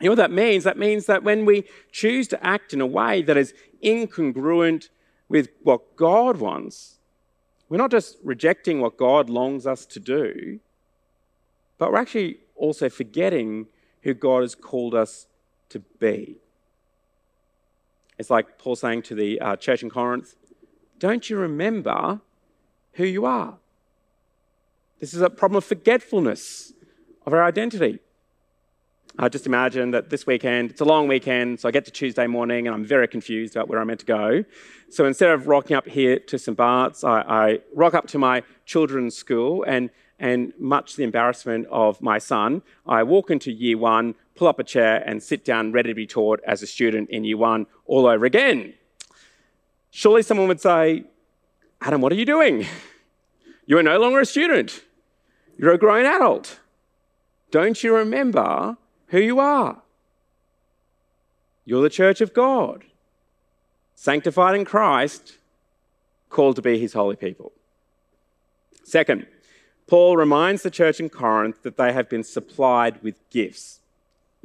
You 0.00 0.06
know 0.06 0.12
what 0.12 0.16
that 0.16 0.32
means? 0.32 0.64
That 0.64 0.78
means 0.78 1.06
that 1.06 1.22
when 1.22 1.44
we 1.44 1.64
choose 1.92 2.26
to 2.28 2.44
act 2.44 2.72
in 2.72 2.80
a 2.80 2.86
way 2.86 3.22
that 3.22 3.36
is 3.36 3.54
incongruent 3.84 4.88
with 5.28 5.48
what 5.62 5.96
God 5.96 6.38
wants, 6.38 6.98
we're 7.68 7.78
not 7.78 7.90
just 7.90 8.16
rejecting 8.22 8.80
what 8.80 8.96
God 8.96 9.30
longs 9.30 9.66
us 9.66 9.86
to 9.86 10.00
do, 10.00 10.60
but 11.78 11.92
we're 11.92 11.98
actually 11.98 12.38
also 12.56 12.88
forgetting 12.88 13.66
who 14.02 14.14
God 14.14 14.42
has 14.42 14.54
called 14.54 14.94
us 14.94 15.26
to 15.68 15.78
be. 15.78 16.36
It's 18.22 18.30
like 18.30 18.56
Paul 18.56 18.76
saying 18.76 19.02
to 19.02 19.16
the 19.16 19.40
uh, 19.40 19.56
church 19.56 19.82
in 19.82 19.90
Corinth, 19.90 20.36
Don't 21.00 21.28
you 21.28 21.36
remember 21.36 22.20
who 22.92 23.04
you 23.04 23.24
are? 23.24 23.58
This 25.00 25.12
is 25.12 25.22
a 25.22 25.28
problem 25.28 25.56
of 25.56 25.64
forgetfulness 25.64 26.72
of 27.26 27.32
our 27.32 27.42
identity. 27.42 27.98
I 29.18 29.28
just 29.28 29.44
imagine 29.44 29.90
that 29.90 30.10
this 30.10 30.24
weekend, 30.24 30.70
it's 30.70 30.80
a 30.80 30.84
long 30.84 31.08
weekend, 31.08 31.58
so 31.58 31.68
I 31.68 31.72
get 31.72 31.84
to 31.86 31.90
Tuesday 31.90 32.28
morning 32.28 32.68
and 32.68 32.76
I'm 32.76 32.84
very 32.84 33.08
confused 33.08 33.56
about 33.56 33.66
where 33.66 33.80
I'm 33.80 33.88
meant 33.88 33.98
to 33.98 34.06
go. 34.06 34.44
So 34.88 35.04
instead 35.04 35.30
of 35.30 35.48
rocking 35.48 35.74
up 35.74 35.88
here 35.88 36.20
to 36.20 36.38
St. 36.38 36.56
Bart's, 36.56 37.02
I, 37.02 37.22
I 37.22 37.58
rock 37.74 37.92
up 37.92 38.06
to 38.06 38.18
my 38.18 38.44
children's 38.66 39.16
school 39.16 39.64
and, 39.64 39.90
and 40.20 40.52
much 40.60 40.94
the 40.94 41.02
embarrassment 41.02 41.66
of 41.72 42.00
my 42.00 42.18
son, 42.18 42.62
I 42.86 43.02
walk 43.02 43.32
into 43.32 43.50
year 43.50 43.78
one, 43.78 44.14
pull 44.34 44.48
up 44.48 44.58
a 44.58 44.64
chair 44.64 45.02
and 45.06 45.22
sit 45.22 45.44
down 45.44 45.72
ready 45.72 45.90
to 45.90 45.94
be 45.94 46.06
taught 46.06 46.40
as 46.46 46.62
a 46.62 46.66
student 46.66 47.10
in 47.10 47.24
year 47.24 47.36
one 47.36 47.66
all 47.86 48.06
over 48.06 48.24
again. 48.24 48.74
Surely 49.90 50.22
someone 50.22 50.48
would 50.48 50.60
say, 50.60 51.04
Adam, 51.80 52.00
what 52.00 52.12
are 52.12 52.16
you 52.16 52.24
doing? 52.24 52.66
You 53.66 53.78
are 53.78 53.82
no 53.82 53.98
longer 53.98 54.20
a 54.20 54.26
student. 54.26 54.82
You're 55.58 55.72
a 55.72 55.78
grown 55.78 56.06
adult. 56.06 56.60
Don't 57.50 57.82
you 57.82 57.94
remember 57.94 58.76
who 59.08 59.20
you 59.20 59.38
are. 59.38 59.82
You're 61.64 61.82
the 61.82 61.90
church 61.90 62.20
of 62.20 62.32
God, 62.32 62.84
sanctified 63.94 64.56
in 64.56 64.64
Christ, 64.64 65.38
called 66.28 66.56
to 66.56 66.62
be 66.62 66.78
his 66.78 66.94
holy 66.94 67.14
people. 67.14 67.52
Second, 68.82 69.26
Paul 69.86 70.16
reminds 70.16 70.62
the 70.62 70.70
church 70.70 70.98
in 70.98 71.08
Corinth 71.08 71.62
that 71.62 71.76
they 71.76 71.92
have 71.92 72.08
been 72.08 72.24
supplied 72.24 73.02
with 73.02 73.28
gifts. 73.30 73.80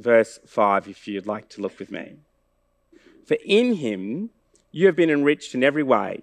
Verse 0.00 0.38
5, 0.46 0.88
if 0.88 1.08
you'd 1.08 1.26
like 1.26 1.48
to 1.50 1.60
look 1.60 1.78
with 1.78 1.90
me. 1.90 2.16
For 3.26 3.36
in 3.44 3.74
him 3.74 4.30
you 4.70 4.86
have 4.86 4.96
been 4.96 5.10
enriched 5.10 5.54
in 5.54 5.64
every 5.64 5.82
way, 5.82 6.22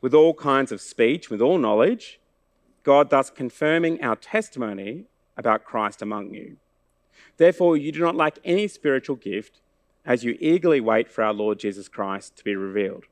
with 0.00 0.14
all 0.14 0.34
kinds 0.34 0.72
of 0.72 0.80
speech, 0.80 1.30
with 1.30 1.40
all 1.40 1.58
knowledge, 1.58 2.20
God 2.82 3.10
thus 3.10 3.30
confirming 3.30 4.02
our 4.02 4.16
testimony 4.16 5.04
about 5.36 5.64
Christ 5.64 6.02
among 6.02 6.34
you. 6.34 6.56
Therefore, 7.36 7.76
you 7.76 7.92
do 7.92 8.00
not 8.00 8.16
lack 8.16 8.38
any 8.44 8.68
spiritual 8.68 9.16
gift 9.16 9.60
as 10.04 10.24
you 10.24 10.36
eagerly 10.40 10.80
wait 10.80 11.10
for 11.10 11.22
our 11.22 11.32
Lord 11.32 11.58
Jesus 11.58 11.88
Christ 11.88 12.36
to 12.36 12.44
be 12.44 12.56
revealed. 12.56 13.04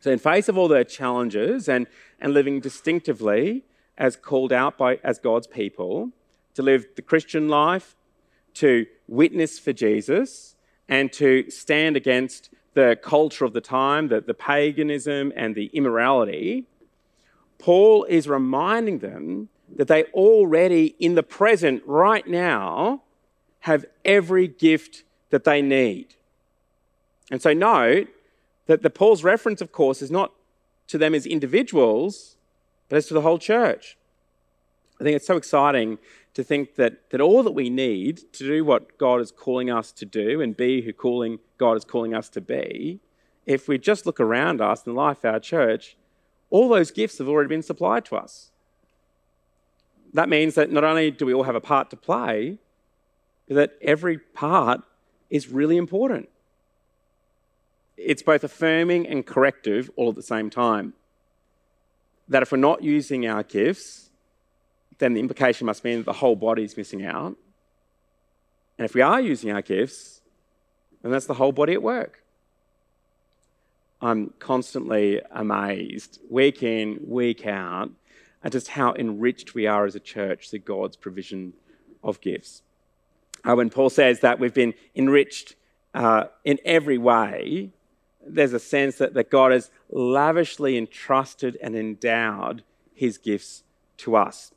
So, 0.00 0.10
in 0.10 0.18
face 0.18 0.48
of 0.48 0.58
all 0.58 0.68
the 0.68 0.84
challenges 0.84 1.68
and, 1.68 1.86
and 2.20 2.34
living 2.34 2.60
distinctively 2.60 3.64
as 3.96 4.16
called 4.16 4.52
out 4.52 4.76
by 4.76 4.98
as 5.04 5.18
God's 5.18 5.46
people, 5.46 6.10
to 6.54 6.62
live 6.62 6.86
the 6.96 7.02
Christian 7.02 7.48
life, 7.48 7.94
to 8.54 8.86
witness 9.08 9.58
for 9.58 9.72
Jesus, 9.72 10.56
and 10.88 11.12
to 11.12 11.50
stand 11.50 11.96
against 11.96 12.50
the 12.74 12.98
culture 13.02 13.44
of 13.44 13.52
the 13.52 13.60
time, 13.60 14.08
the, 14.08 14.20
the 14.20 14.34
paganism 14.34 15.32
and 15.36 15.54
the 15.54 15.66
immorality, 15.72 16.64
Paul 17.58 18.04
is 18.04 18.26
reminding 18.28 18.98
them 18.98 19.48
that 19.76 19.88
they 19.88 20.04
already, 20.12 20.94
in 20.98 21.14
the 21.14 21.22
present, 21.22 21.82
right 21.86 22.26
now, 22.26 23.02
have 23.60 23.84
every 24.04 24.48
gift 24.48 25.04
that 25.30 25.44
they 25.44 25.62
need. 25.62 26.14
And 27.30 27.40
so 27.40 27.52
note 27.52 28.08
that 28.66 28.82
the 28.82 28.90
Paul's 28.90 29.24
reference, 29.24 29.60
of 29.60 29.72
course, 29.72 30.02
is 30.02 30.10
not 30.10 30.32
to 30.88 30.98
them 30.98 31.14
as 31.14 31.24
individuals, 31.24 32.36
but 32.88 32.96
as 32.96 33.06
to 33.06 33.14
the 33.14 33.22
whole 33.22 33.38
church. 33.38 33.96
I 35.00 35.04
think 35.04 35.16
it's 35.16 35.26
so 35.26 35.36
exciting 35.36 35.98
to 36.34 36.42
think 36.42 36.76
that, 36.76 37.10
that 37.10 37.20
all 37.20 37.42
that 37.42 37.52
we 37.52 37.68
need 37.68 38.32
to 38.32 38.44
do 38.44 38.64
what 38.64 38.96
God 38.98 39.20
is 39.20 39.30
calling 39.30 39.70
us 39.70 39.92
to 39.92 40.06
do 40.06 40.40
and 40.40 40.56
be 40.56 40.82
who 40.82 40.92
calling 40.92 41.38
God 41.58 41.76
is 41.76 41.84
calling 41.84 42.14
us 42.14 42.28
to 42.30 42.40
be, 42.40 43.00
if 43.44 43.68
we 43.68 43.78
just 43.78 44.06
look 44.06 44.20
around 44.20 44.60
us 44.60 44.86
in 44.86 44.94
life 44.94 45.24
our 45.24 45.40
church, 45.40 45.96
all 46.48 46.68
those 46.68 46.90
gifts 46.90 47.18
have 47.18 47.28
already 47.28 47.48
been 47.48 47.62
supplied 47.62 48.04
to 48.06 48.16
us. 48.16 48.50
That 50.14 50.28
means 50.28 50.54
that 50.54 50.70
not 50.70 50.84
only 50.84 51.10
do 51.10 51.26
we 51.26 51.34
all 51.34 51.44
have 51.44 51.54
a 51.54 51.60
part 51.60 51.90
to 51.90 51.96
play, 51.96 52.58
but 53.48 53.54
that 53.54 53.72
every 53.80 54.18
part 54.18 54.82
is 55.30 55.48
really 55.48 55.76
important. 55.76 56.28
It's 57.96 58.22
both 58.22 58.44
affirming 58.44 59.06
and 59.06 59.26
corrective 59.26 59.90
all 59.96 60.10
at 60.10 60.14
the 60.14 60.22
same 60.22 60.50
time. 60.50 60.94
That 62.28 62.42
if 62.42 62.52
we're 62.52 62.58
not 62.58 62.82
using 62.82 63.26
our 63.26 63.42
gifts, 63.42 64.10
then 65.02 65.14
the 65.14 65.20
implication 65.20 65.66
must 65.66 65.82
mean 65.82 65.98
that 65.98 66.06
the 66.06 66.12
whole 66.12 66.36
body 66.36 66.62
is 66.62 66.76
missing 66.76 67.04
out. 67.04 67.36
And 68.78 68.84
if 68.84 68.94
we 68.94 69.00
are 69.00 69.20
using 69.20 69.50
our 69.50 69.60
gifts, 69.60 70.20
then 71.02 71.10
that's 71.10 71.26
the 71.26 71.34
whole 71.34 71.50
body 71.50 71.72
at 71.72 71.82
work. 71.82 72.22
I'm 74.00 74.32
constantly 74.38 75.20
amazed, 75.32 76.20
week 76.30 76.62
in, 76.62 77.00
week 77.04 77.46
out, 77.46 77.90
at 78.44 78.52
just 78.52 78.68
how 78.68 78.94
enriched 78.94 79.54
we 79.54 79.66
are 79.66 79.86
as 79.86 79.96
a 79.96 80.00
church 80.00 80.50
through 80.50 80.60
God's 80.60 80.96
provision 80.96 81.52
of 82.04 82.20
gifts. 82.20 82.62
Uh, 83.44 83.54
when 83.56 83.70
Paul 83.70 83.90
says 83.90 84.20
that 84.20 84.38
we've 84.38 84.54
been 84.54 84.74
enriched 84.94 85.56
uh, 85.94 86.24
in 86.44 86.60
every 86.64 86.98
way, 86.98 87.70
there's 88.24 88.52
a 88.52 88.60
sense 88.60 88.98
that, 88.98 89.14
that 89.14 89.30
God 89.30 89.50
has 89.50 89.68
lavishly 89.90 90.78
entrusted 90.78 91.58
and 91.60 91.74
endowed 91.74 92.62
his 92.94 93.18
gifts 93.18 93.64
to 93.98 94.14
us. 94.14 94.52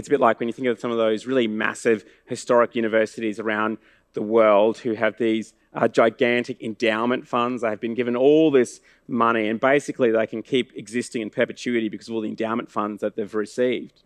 It's 0.00 0.08
a 0.08 0.10
bit 0.10 0.20
like 0.20 0.40
when 0.40 0.48
you 0.48 0.54
think 0.54 0.66
of 0.66 0.80
some 0.80 0.90
of 0.90 0.96
those 0.96 1.26
really 1.26 1.46
massive 1.46 2.06
historic 2.24 2.74
universities 2.74 3.38
around 3.38 3.76
the 4.14 4.22
world 4.22 4.78
who 4.78 4.94
have 4.94 5.18
these 5.18 5.52
uh, 5.74 5.88
gigantic 5.88 6.62
endowment 6.62 7.28
funds. 7.28 7.60
They 7.60 7.68
have 7.68 7.82
been 7.82 7.92
given 7.92 8.16
all 8.16 8.50
this 8.50 8.80
money, 9.06 9.46
and 9.46 9.60
basically 9.60 10.10
they 10.10 10.26
can 10.26 10.42
keep 10.42 10.74
existing 10.74 11.20
in 11.20 11.28
perpetuity 11.28 11.90
because 11.90 12.08
of 12.08 12.14
all 12.14 12.22
the 12.22 12.30
endowment 12.30 12.70
funds 12.70 13.02
that 13.02 13.14
they've 13.14 13.34
received. 13.34 14.02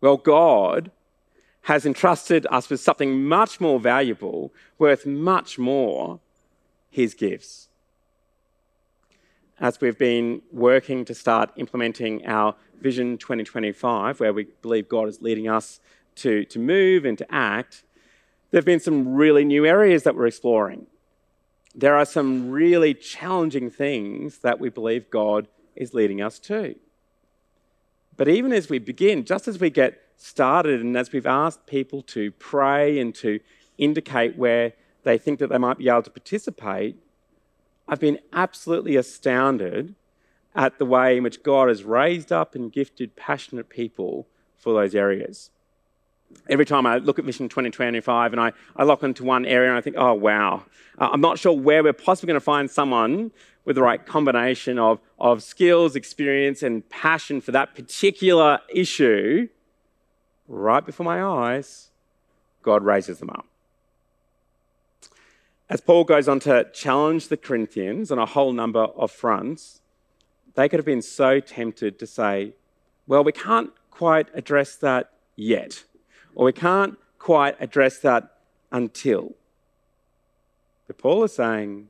Well, 0.00 0.16
God 0.16 0.92
has 1.62 1.84
entrusted 1.84 2.46
us 2.48 2.70
with 2.70 2.78
something 2.78 3.24
much 3.24 3.60
more 3.60 3.80
valuable, 3.80 4.52
worth 4.78 5.04
much 5.04 5.58
more 5.58 6.20
his 6.88 7.14
gifts. 7.14 7.67
As 9.60 9.80
we've 9.80 9.98
been 9.98 10.42
working 10.52 11.04
to 11.06 11.14
start 11.14 11.50
implementing 11.56 12.24
our 12.26 12.54
Vision 12.80 13.18
2025, 13.18 14.20
where 14.20 14.32
we 14.32 14.46
believe 14.62 14.88
God 14.88 15.08
is 15.08 15.20
leading 15.20 15.48
us 15.48 15.80
to, 16.16 16.44
to 16.44 16.60
move 16.60 17.04
and 17.04 17.18
to 17.18 17.26
act, 17.34 17.82
there 18.50 18.58
have 18.58 18.64
been 18.64 18.78
some 18.78 19.14
really 19.14 19.44
new 19.44 19.66
areas 19.66 20.04
that 20.04 20.14
we're 20.14 20.28
exploring. 20.28 20.86
There 21.74 21.96
are 21.96 22.04
some 22.04 22.50
really 22.50 22.94
challenging 22.94 23.68
things 23.68 24.38
that 24.38 24.60
we 24.60 24.68
believe 24.68 25.10
God 25.10 25.48
is 25.74 25.92
leading 25.92 26.22
us 26.22 26.38
to. 26.40 26.76
But 28.16 28.28
even 28.28 28.52
as 28.52 28.70
we 28.70 28.78
begin, 28.78 29.24
just 29.24 29.48
as 29.48 29.58
we 29.58 29.70
get 29.70 30.00
started 30.16 30.80
and 30.80 30.96
as 30.96 31.10
we've 31.10 31.26
asked 31.26 31.66
people 31.66 32.02
to 32.02 32.30
pray 32.32 33.00
and 33.00 33.12
to 33.16 33.40
indicate 33.76 34.36
where 34.36 34.74
they 35.02 35.18
think 35.18 35.40
that 35.40 35.48
they 35.48 35.58
might 35.58 35.78
be 35.78 35.88
able 35.88 36.02
to 36.02 36.10
participate, 36.10 36.96
I've 37.88 38.00
been 38.00 38.18
absolutely 38.32 38.96
astounded 38.96 39.94
at 40.54 40.78
the 40.78 40.84
way 40.84 41.16
in 41.16 41.22
which 41.22 41.42
God 41.42 41.68
has 41.68 41.84
raised 41.84 42.32
up 42.32 42.54
and 42.54 42.72
gifted 42.72 43.16
passionate 43.16 43.68
people 43.68 44.26
for 44.56 44.74
those 44.74 44.94
areas 44.94 45.50
every 46.48 46.64
time 46.64 46.86
I 46.86 46.98
look 46.98 47.18
at 47.18 47.24
Vision 47.24 47.48
2025 47.48 48.32
and 48.32 48.40
I, 48.40 48.52
I 48.76 48.84
lock 48.84 49.02
into 49.02 49.24
one 49.24 49.46
area 49.46 49.68
and 49.68 49.78
I 49.78 49.80
think, 49.80 49.96
oh, 49.98 50.14
wow, 50.14 50.64
uh, 50.98 51.08
I'm 51.12 51.20
not 51.20 51.38
sure 51.38 51.52
where 51.52 51.82
we're 51.82 51.92
possibly 51.92 52.28
going 52.28 52.40
to 52.40 52.44
find 52.44 52.70
someone 52.70 53.30
with 53.64 53.76
the 53.76 53.82
right 53.82 54.04
combination 54.04 54.78
of, 54.78 55.00
of 55.18 55.42
skills, 55.42 55.96
experience, 55.96 56.62
and 56.62 56.88
passion 56.88 57.40
for 57.40 57.52
that 57.52 57.74
particular 57.74 58.60
issue. 58.72 59.48
Right 60.46 60.84
before 60.84 61.04
my 61.04 61.22
eyes, 61.22 61.90
God 62.62 62.82
raises 62.82 63.18
them 63.18 63.30
up. 63.30 63.46
As 65.70 65.80
Paul 65.80 66.04
goes 66.04 66.28
on 66.28 66.40
to 66.40 66.66
challenge 66.72 67.28
the 67.28 67.36
Corinthians 67.36 68.10
on 68.10 68.18
a 68.18 68.26
whole 68.26 68.52
number 68.52 68.84
of 68.84 69.10
fronts, 69.10 69.80
they 70.54 70.68
could 70.68 70.78
have 70.78 70.86
been 70.86 71.02
so 71.02 71.40
tempted 71.40 71.98
to 71.98 72.06
say, 72.06 72.54
well, 73.06 73.22
we 73.22 73.32
can't 73.32 73.70
quite 73.90 74.28
address 74.34 74.76
that 74.76 75.10
yet 75.36 75.84
or 76.38 76.44
we 76.44 76.52
can't 76.52 76.96
quite 77.18 77.56
address 77.60 77.98
that 77.98 78.38
until. 78.70 79.34
But 80.86 80.96
Paul 80.96 81.24
is 81.24 81.34
saying, 81.34 81.88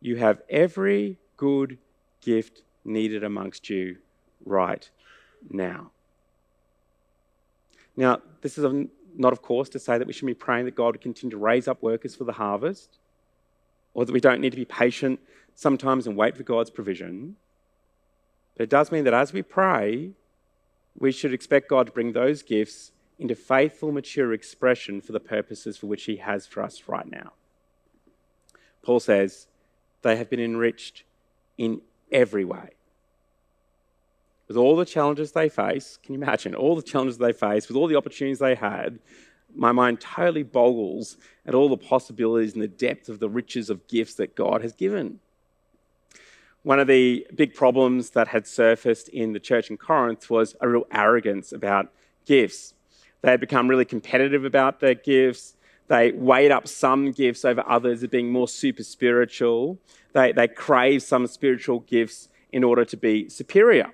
You 0.00 0.16
have 0.16 0.40
every 0.48 1.18
good 1.36 1.78
gift 2.22 2.62
needed 2.84 3.22
amongst 3.22 3.68
you 3.68 3.98
right 4.44 4.88
now. 5.50 5.90
Now, 7.96 8.22
this 8.40 8.56
is 8.56 8.64
not, 9.18 9.32
of 9.32 9.42
course, 9.42 9.68
to 9.70 9.78
say 9.78 9.98
that 9.98 10.06
we 10.06 10.12
should 10.12 10.26
be 10.26 10.34
praying 10.34 10.64
that 10.66 10.74
God 10.74 10.94
would 10.94 11.00
continue 11.00 11.30
to 11.36 11.42
raise 11.42 11.66
up 11.66 11.82
workers 11.82 12.14
for 12.14 12.24
the 12.24 12.32
harvest, 12.32 12.98
or 13.94 14.04
that 14.04 14.12
we 14.12 14.20
don't 14.20 14.40
need 14.40 14.50
to 14.50 14.56
be 14.56 14.64
patient 14.64 15.20
sometimes 15.54 16.06
and 16.06 16.16
wait 16.16 16.36
for 16.36 16.42
God's 16.42 16.70
provision. 16.70 17.36
But 18.56 18.64
it 18.64 18.70
does 18.70 18.92
mean 18.92 19.04
that 19.04 19.14
as 19.14 19.32
we 19.32 19.42
pray, 19.42 20.10
we 20.98 21.12
should 21.12 21.32
expect 21.32 21.68
God 21.68 21.86
to 21.86 21.92
bring 21.92 22.12
those 22.12 22.42
gifts 22.42 22.92
into 23.18 23.34
faithful, 23.34 23.92
mature 23.92 24.32
expression 24.32 25.00
for 25.00 25.12
the 25.12 25.20
purposes 25.20 25.76
for 25.76 25.86
which 25.86 26.04
He 26.04 26.16
has 26.16 26.46
for 26.46 26.62
us 26.62 26.82
right 26.86 27.10
now. 27.10 27.32
Paul 28.82 29.00
says, 29.00 29.46
they 30.02 30.16
have 30.16 30.30
been 30.30 30.40
enriched 30.40 31.02
in 31.58 31.80
every 32.12 32.44
way. 32.44 32.75
With 34.48 34.56
all 34.56 34.76
the 34.76 34.84
challenges 34.84 35.32
they 35.32 35.48
face, 35.48 35.98
can 36.02 36.14
you 36.14 36.22
imagine 36.22 36.54
all 36.54 36.76
the 36.76 36.82
challenges 36.82 37.18
they 37.18 37.32
face, 37.32 37.68
with 37.68 37.76
all 37.76 37.88
the 37.88 37.96
opportunities 37.96 38.38
they 38.38 38.54
had, 38.54 38.98
my 39.54 39.72
mind 39.72 40.00
totally 40.00 40.42
boggles 40.42 41.16
at 41.46 41.54
all 41.54 41.68
the 41.68 41.76
possibilities 41.76 42.54
and 42.54 42.62
the 42.62 42.68
depth 42.68 43.08
of 43.08 43.18
the 43.18 43.28
riches 43.28 43.70
of 43.70 43.86
gifts 43.88 44.14
that 44.14 44.34
God 44.34 44.62
has 44.62 44.74
given. 44.74 45.20
One 46.62 46.80
of 46.80 46.88
the 46.88 47.26
big 47.34 47.54
problems 47.54 48.10
that 48.10 48.28
had 48.28 48.46
surfaced 48.46 49.08
in 49.08 49.32
the 49.32 49.40
church 49.40 49.70
in 49.70 49.76
Corinth 49.76 50.28
was 50.28 50.56
a 50.60 50.68
real 50.68 50.86
arrogance 50.92 51.52
about 51.52 51.92
gifts. 52.24 52.74
They 53.22 53.30
had 53.30 53.40
become 53.40 53.68
really 53.68 53.84
competitive 53.84 54.44
about 54.44 54.80
their 54.80 54.94
gifts. 54.94 55.56
They 55.88 56.12
weighed 56.12 56.50
up 56.50 56.66
some 56.66 57.12
gifts 57.12 57.44
over 57.44 57.64
others 57.68 58.02
as 58.02 58.08
being 58.08 58.30
more 58.30 58.48
super 58.48 58.82
spiritual. 58.82 59.78
They, 60.12 60.32
they 60.32 60.48
craved 60.48 61.04
some 61.04 61.26
spiritual 61.28 61.80
gifts 61.80 62.28
in 62.52 62.64
order 62.64 62.84
to 62.84 62.96
be 62.96 63.28
superior. 63.28 63.92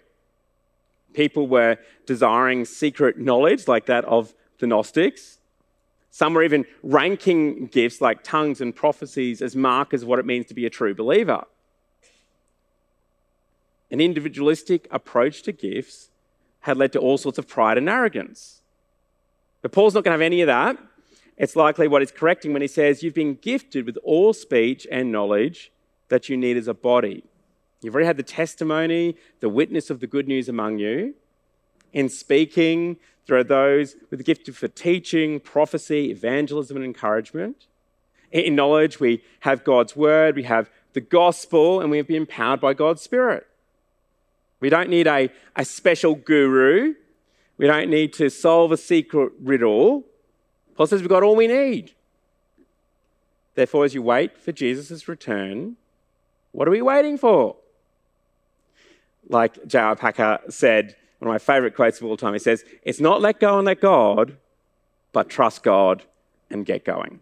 People 1.15 1.47
were 1.47 1.79
desiring 2.07 2.65
secret 2.65 3.19
knowledge, 3.19 3.69
like 3.69 3.87
that 3.87 4.05
of 4.05 4.35
the 4.59 4.67
Gnostics. 4.67 5.39
Some 6.11 6.35
were 6.35 6.43
even 6.43 6.67
ranking 6.83 7.67
gifts 7.67 8.01
like 8.01 8.23
tongues 8.23 8.61
and 8.61 8.75
prophecies 8.75 9.41
as 9.41 9.57
markers 9.57 10.03
of 10.03 10.09
what 10.09 10.19
it 10.19 10.27
means 10.27 10.47
to 10.47 10.55
be 10.55 10.67
a 10.67 10.71
true 10.71 10.95
believer. 10.95 11.45
An 13.91 14.01
individualistic 14.01 14.89
approach 14.91 15.43
to 15.43 15.53
gifts 15.53 16.11
had 16.61 16.77
led 16.77 16.93
to 16.93 16.99
all 16.99 17.19
sorts 17.19 17.39
of 17.39 17.49
pride 17.49 17.79
and 17.79 17.89
arrogance. 17.89 18.63
But 19.63 19.73
Paul's 19.73 19.95
not 19.95 20.05
going 20.05 20.13
to 20.13 20.23
have 20.23 20.33
any 20.33 20.43
of 20.43 20.47
that. 20.47 20.77
It's 21.37 21.57
likely 21.57 21.89
what 21.89 22.03
he's 22.03 22.11
correcting 22.11 22.53
when 22.53 22.63
he 22.63 22.69
says, 22.69 23.03
You've 23.03 23.15
been 23.15 23.35
gifted 23.35 23.87
with 23.87 23.97
all 24.05 24.33
speech 24.33 24.87
and 24.91 25.11
knowledge 25.11 25.73
that 26.09 26.29
you 26.29 26.37
need 26.37 26.57
as 26.57 26.69
a 26.69 26.75
body. 26.75 27.25
You've 27.83 27.95
already 27.95 28.07
had 28.07 28.17
the 28.17 28.23
testimony, 28.23 29.17
the 29.41 29.49
witness 29.49 29.91
of 29.91 30.01
the 30.01 30.07
good 30.07 30.29
news 30.29 30.49
among 30.49 30.79
you. 30.79 31.15
In 31.93 32.09
speaking, 32.09 32.97
there 33.27 33.37
are 33.37 33.45
those 33.45 33.97
with 34.11 34.19
the 34.19 34.25
gift 34.25 34.49
for 34.51 34.69
teaching, 34.69 35.41
prophecy, 35.41 36.11
evangelism, 36.11 36.77
and 36.77 36.87
encouragement. 36.87 37.67
In 38.31 38.55
knowledge, 38.55 38.99
we 38.99 39.23
have 39.41 39.65
God's 39.65 39.95
word, 39.95 40.37
we 40.37 40.45
have 40.45 40.71
the 40.95 41.01
gospel, 41.01 41.81
and 41.81 41.91
we've 41.91 42.07
been 42.07 42.17
empowered 42.17 42.61
by 42.61 42.73
God's 42.73 43.03
Spirit. 43.03 43.47
We 44.61 44.71
don't 44.71 44.89
need 44.89 45.07
a, 45.07 45.31
a 45.57 45.65
special 45.65 46.15
guru 46.15 46.95
we 47.63 47.69
don't 47.69 47.91
need 47.91 48.13
to 48.15 48.29
solve 48.29 48.73
a 48.73 48.77
secret 48.77 49.33
riddle. 49.41 50.05
Paul 50.75 50.89
says 50.89 51.01
we've 51.01 51.09
got 51.09 51.23
all 51.23 51.37
we 51.37 51.47
need. 51.47 51.93
Therefore, 53.55 53.85
as 53.85 53.95
you 53.95 54.03
wait 54.03 54.37
for 54.37 54.51
Jesus' 54.51 55.07
return, 55.07 55.77
what 56.53 56.67
are 56.67 56.73
we 56.73 56.83
waiting 56.83 57.19
for? 57.19 57.55
Like 59.33 59.67
J.I. 59.67 59.95
Packer 59.95 60.39
said, 60.49 60.95
one 61.19 61.29
of 61.29 61.35
my 61.35 61.39
favorite 61.39 61.75
quotes 61.75 62.01
of 62.01 62.07
all 62.07 62.17
time, 62.17 62.33
he 62.33 62.39
says, 62.39 62.65
It's 62.83 63.01
not 63.01 63.21
let 63.21 63.41
go 63.41 63.57
and 63.57 63.67
let 63.67 63.81
God, 63.81 64.37
but 65.13 65.31
trust 65.31 65.63
God 65.63 66.03
and 66.51 66.67
get 66.67 66.85
going. 66.85 67.21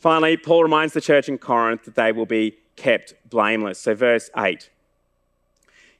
Finally, 0.00 0.36
Paul 0.36 0.64
reminds 0.64 0.92
the 0.92 1.00
church 1.00 1.28
in 1.28 1.38
Corinth 1.38 1.84
that 1.84 1.94
they 1.94 2.12
will 2.12 2.26
be 2.26 2.58
kept 2.76 3.14
blameless. 3.30 3.78
So, 3.78 3.94
verse 3.94 4.28
8 4.36 4.70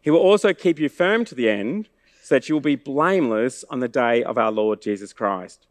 He 0.01 0.11
will 0.11 0.19
also 0.19 0.53
keep 0.53 0.79
you 0.79 0.89
firm 0.89 1.25
to 1.27 1.35
the 1.35 1.49
end 1.49 1.89
so 2.23 2.35
that 2.35 2.49
you 2.49 2.55
will 2.55 2.61
be 2.61 2.77
blameless 2.77 3.65
on 3.71 3.81
the 3.81 3.89
day 3.89 4.25
of 4.25 4.37
our 4.37 4.51
Lord 4.51 4.83
Jesus 4.83 5.13
Christ. 5.13 5.67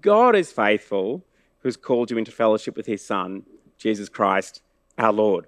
God 0.00 0.36
is 0.36 0.52
faithful, 0.52 1.24
who 1.60 1.68
has 1.68 1.76
called 1.76 2.10
you 2.10 2.18
into 2.18 2.30
fellowship 2.30 2.76
with 2.76 2.86
his 2.86 3.04
Son, 3.04 3.44
Jesus 3.78 4.08
Christ, 4.08 4.60
our 4.98 5.12
Lord. 5.12 5.46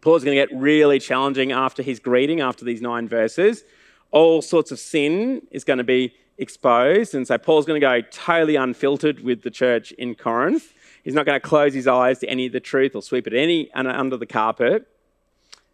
Paul's 0.00 0.24
going 0.24 0.36
to 0.36 0.46
get 0.46 0.56
really 0.58 0.98
challenging 0.98 1.52
after 1.52 1.82
his 1.82 1.98
greeting, 1.98 2.40
after 2.40 2.64
these 2.64 2.80
nine 2.80 3.08
verses. 3.08 3.64
All 4.10 4.42
sorts 4.42 4.72
of 4.72 4.78
sin 4.78 5.42
is 5.50 5.64
going 5.64 5.78
to 5.78 5.84
be 5.84 6.14
exposed. 6.38 7.14
And 7.14 7.26
so 7.26 7.38
Paul's 7.38 7.66
going 7.66 7.80
to 7.80 7.86
go 7.86 8.00
totally 8.10 8.56
unfiltered 8.56 9.20
with 9.20 9.42
the 9.42 9.50
church 9.50 9.92
in 9.92 10.14
Corinth. 10.14 10.72
He's 11.04 11.14
not 11.14 11.26
going 11.26 11.40
to 11.40 11.46
close 11.46 11.74
his 11.74 11.86
eyes 11.86 12.18
to 12.20 12.28
any 12.28 12.46
of 12.46 12.52
the 12.52 12.60
truth 12.60 12.94
or 12.94 13.02
sweep 13.02 13.26
it 13.26 13.34
any 13.34 13.70
uh, 13.72 13.84
under 13.86 14.16
the 14.16 14.26
carpet. 14.26 14.86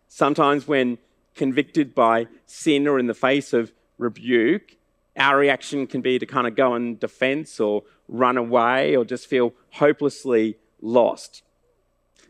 Sometimes, 0.08 0.68
when 0.68 0.98
convicted 1.34 1.94
by 1.94 2.26
sin 2.46 2.86
or 2.86 2.98
in 2.98 3.06
the 3.06 3.14
face 3.14 3.52
of 3.52 3.72
rebuke, 3.98 4.76
our 5.16 5.38
reaction 5.38 5.86
can 5.86 6.00
be 6.00 6.18
to 6.18 6.26
kind 6.26 6.46
of 6.46 6.54
go 6.54 6.74
in 6.74 6.98
defense 6.98 7.58
or 7.58 7.82
run 8.08 8.36
away 8.36 8.96
or 8.96 9.04
just 9.04 9.26
feel 9.26 9.52
hopelessly 9.72 10.56
lost. 10.80 11.42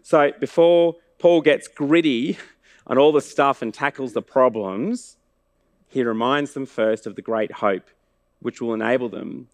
So, 0.02 0.32
before 0.38 0.96
Paul 1.18 1.40
gets 1.40 1.68
gritty 1.68 2.38
on 2.86 2.98
all 2.98 3.12
the 3.12 3.20
stuff 3.20 3.62
and 3.62 3.72
tackles 3.72 4.12
the 4.12 4.22
problems, 4.22 5.16
he 5.88 6.02
reminds 6.02 6.52
them 6.52 6.66
first 6.66 7.06
of 7.06 7.16
the 7.16 7.22
great 7.22 7.52
hope 7.52 7.90
which 8.40 8.60
will 8.60 8.74
enable 8.74 9.08
them 9.08 9.48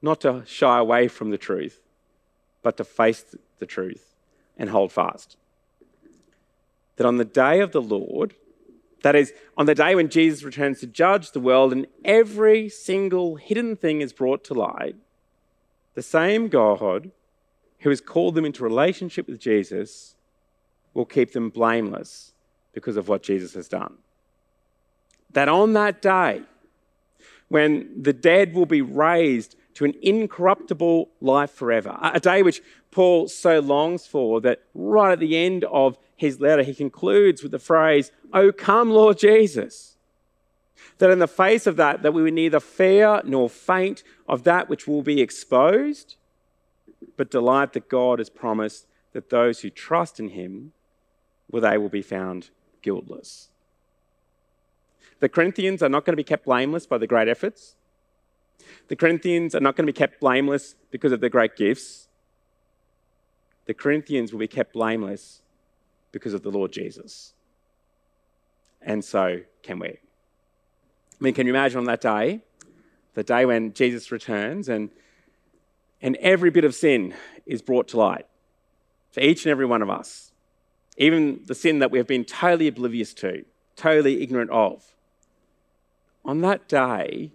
not 0.00 0.20
to 0.20 0.42
shy 0.46 0.78
away 0.78 1.08
from 1.08 1.30
the 1.30 1.38
truth, 1.38 1.80
but 2.62 2.76
to 2.76 2.84
face 2.84 3.36
the 3.58 3.66
truth 3.66 4.14
and 4.56 4.70
hold 4.70 4.92
fast. 4.92 5.36
That 6.96 7.06
on 7.06 7.16
the 7.16 7.24
day 7.24 7.60
of 7.60 7.72
the 7.72 7.82
Lord, 7.82 8.34
that 9.02 9.16
is, 9.16 9.32
on 9.56 9.66
the 9.66 9.74
day 9.74 9.94
when 9.94 10.08
Jesus 10.08 10.42
returns 10.42 10.80
to 10.80 10.86
judge 10.86 11.32
the 11.32 11.40
world 11.40 11.72
and 11.72 11.86
every 12.04 12.68
single 12.68 13.36
hidden 13.36 13.76
thing 13.76 14.00
is 14.00 14.12
brought 14.12 14.44
to 14.44 14.54
light, 14.54 14.96
the 15.94 16.02
same 16.02 16.48
God 16.48 17.10
who 17.80 17.90
has 17.90 18.00
called 18.00 18.34
them 18.34 18.44
into 18.44 18.62
relationship 18.62 19.26
with 19.26 19.40
Jesus 19.40 20.16
will 20.94 21.04
keep 21.04 21.32
them 21.32 21.50
blameless 21.50 22.32
because 22.72 22.96
of 22.96 23.08
what 23.08 23.22
Jesus 23.22 23.54
has 23.54 23.68
done. 23.68 23.94
That 25.32 25.48
on 25.48 25.72
that 25.72 26.02
day, 26.02 26.42
when 27.48 28.02
the 28.02 28.12
dead 28.12 28.54
will 28.54 28.66
be 28.66 28.82
raised 28.82 29.56
to 29.74 29.84
an 29.84 29.94
incorruptible 30.02 31.10
life 31.20 31.50
forever, 31.50 31.98
a 32.02 32.20
day 32.20 32.42
which 32.42 32.62
Paul 32.90 33.28
so 33.28 33.60
longs 33.60 34.06
for 34.06 34.40
that 34.42 34.60
right 34.74 35.12
at 35.12 35.20
the 35.20 35.36
end 35.36 35.64
of 35.64 35.98
his 36.16 36.40
letter, 36.40 36.62
he 36.62 36.74
concludes 36.74 37.42
with 37.42 37.52
the 37.52 37.58
phrase, 37.58 38.12
Oh, 38.32 38.52
come, 38.52 38.90
Lord 38.90 39.18
Jesus. 39.18 39.96
That 40.98 41.10
in 41.10 41.18
the 41.18 41.28
face 41.28 41.66
of 41.66 41.76
that, 41.76 42.02
that 42.02 42.12
we 42.12 42.22
would 42.22 42.34
neither 42.34 42.60
fear 42.60 43.22
nor 43.24 43.48
faint 43.48 44.02
of 44.28 44.44
that 44.44 44.68
which 44.68 44.86
will 44.86 45.02
be 45.02 45.20
exposed, 45.20 46.16
but 47.16 47.30
delight 47.30 47.72
that 47.72 47.88
God 47.88 48.18
has 48.18 48.30
promised 48.30 48.86
that 49.12 49.30
those 49.30 49.60
who 49.60 49.70
trust 49.70 50.20
in 50.20 50.30
him 50.30 50.72
well, 51.52 51.62
they 51.62 51.78
will 51.78 51.88
be 51.88 52.02
found 52.02 52.50
guiltless. 52.80 53.48
The 55.20 55.28
Corinthians 55.28 55.82
are 55.82 55.88
not 55.88 56.04
going 56.04 56.14
to 56.14 56.16
be 56.16 56.24
kept 56.24 56.46
blameless 56.46 56.86
by 56.86 56.98
the 56.98 57.06
great 57.06 57.28
efforts. 57.28 57.76
The 58.88 58.96
Corinthians 58.96 59.54
are 59.54 59.60
not 59.60 59.76
going 59.76 59.86
to 59.86 59.92
be 59.92 59.96
kept 59.96 60.18
blameless 60.18 60.74
because 60.90 61.12
of 61.12 61.20
the 61.20 61.30
great 61.30 61.54
gifts. 61.54 62.08
The 63.66 63.74
Corinthians 63.74 64.32
will 64.32 64.40
be 64.40 64.48
kept 64.48 64.72
blameless 64.72 65.42
because 66.10 66.34
of 66.34 66.42
the 66.42 66.50
Lord 66.50 66.72
Jesus. 66.72 67.34
And 68.80 69.04
so 69.04 69.42
can 69.62 69.78
we. 69.78 69.88
I 69.88 69.98
mean, 71.20 71.34
can 71.34 71.46
you 71.46 71.52
imagine 71.52 71.78
on 71.78 71.84
that 71.84 72.00
day, 72.00 72.40
the 73.14 73.22
day 73.22 73.46
when 73.46 73.72
Jesus 73.74 74.10
returns 74.10 74.68
and, 74.68 74.90
and 76.00 76.16
every 76.16 76.50
bit 76.50 76.64
of 76.64 76.74
sin 76.74 77.14
is 77.46 77.62
brought 77.62 77.86
to 77.88 77.96
light 77.96 78.26
for 79.12 79.20
each 79.20 79.46
and 79.46 79.50
every 79.52 79.66
one 79.66 79.82
of 79.82 79.90
us? 79.90 80.31
Even 81.02 81.40
the 81.46 81.54
sin 81.54 81.80
that 81.80 81.90
we 81.90 81.98
have 81.98 82.06
been 82.06 82.24
totally 82.24 82.68
oblivious 82.68 83.12
to, 83.14 83.44
totally 83.74 84.22
ignorant 84.22 84.50
of. 84.50 84.84
On 86.24 86.40
that 86.42 86.68
day, 86.68 87.32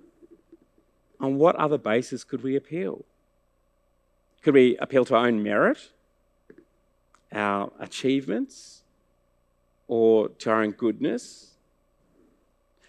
on 1.20 1.38
what 1.38 1.56
other 1.58 1.78
basis 1.78 2.24
could 2.24 2.44
we 2.44 2.56
appeal? 2.56 3.04
Could 4.42 4.54
we 4.54 4.78
appeal 4.78 5.04
to 5.06 5.16
our 5.16 5.28
own 5.28 5.44
merit, 5.44 5.90
our 7.34 7.72
achievements, 7.80 8.84
or 9.90 10.30
to 10.30 10.50
our 10.50 10.64
own 10.64 10.72
goodness? 10.72 11.56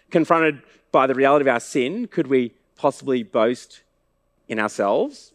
Confronted 0.09 0.61
by 0.93 1.07
the 1.07 1.13
reality 1.13 1.43
of 1.43 1.53
our 1.53 1.59
sin, 1.59 2.07
could 2.07 2.27
we 2.27 2.53
possibly 2.77 3.21
boast 3.23 3.81
in 4.47 4.59
ourselves? 4.59 5.33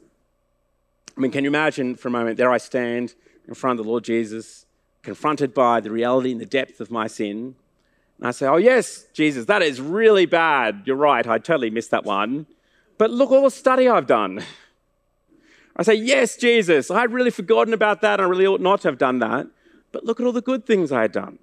I 1.17 1.21
mean, 1.21 1.31
can 1.31 1.45
you 1.45 1.51
imagine 1.51 1.97
for 1.97 2.09
a 2.09 2.11
moment, 2.11 2.39
there 2.39 2.51
I 2.51 2.57
stand 2.59 3.15
in 3.47 3.53
front 3.53 3.79
of 3.79 3.85
the 3.85 3.91
Lord 3.91 4.05
Jesus 4.05 4.65
confronted 5.05 5.55
by 5.55 5.81
the 5.81 5.91
reality 5.91 6.33
and 6.33 6.41
the 6.41 6.47
depth 6.47 6.81
of 6.81 6.91
my 6.91 7.07
sin. 7.07 7.55
And 8.19 8.27
I 8.27 8.31
say, 8.31 8.47
Oh, 8.47 8.57
yes, 8.57 9.07
Jesus, 9.13 9.47
that 9.47 9.63
is 9.63 9.81
really 9.81 10.27
bad. 10.27 10.83
You're 10.87 10.97
right, 10.97 11.27
I 11.27 11.39
totally 11.39 11.71
missed 11.71 11.91
that 11.91 12.05
one. 12.05 12.47
But 12.99 13.11
look 13.11 13.31
all 13.31 13.45
the 13.45 13.51
study 13.51 13.89
I've 13.89 14.07
done. 14.07 14.43
I 15.77 15.83
say, 15.83 15.95
Yes, 15.95 16.37
Jesus, 16.37 16.91
I'd 16.91 17.13
really 17.13 17.31
forgotten 17.31 17.75
about 17.75 18.01
that. 18.01 18.21
I 18.21 18.25
really 18.25 18.47
ought 18.47 18.61
not 18.61 18.81
to 18.83 18.89
have 18.89 18.99
done 18.99 19.19
that. 19.21 19.47
But 19.93 20.05
look 20.05 20.19
at 20.19 20.27
all 20.27 20.33
the 20.33 20.43
good 20.43 20.67
things 20.67 20.91
I 20.91 21.03
had 21.03 21.13
done. 21.13 21.39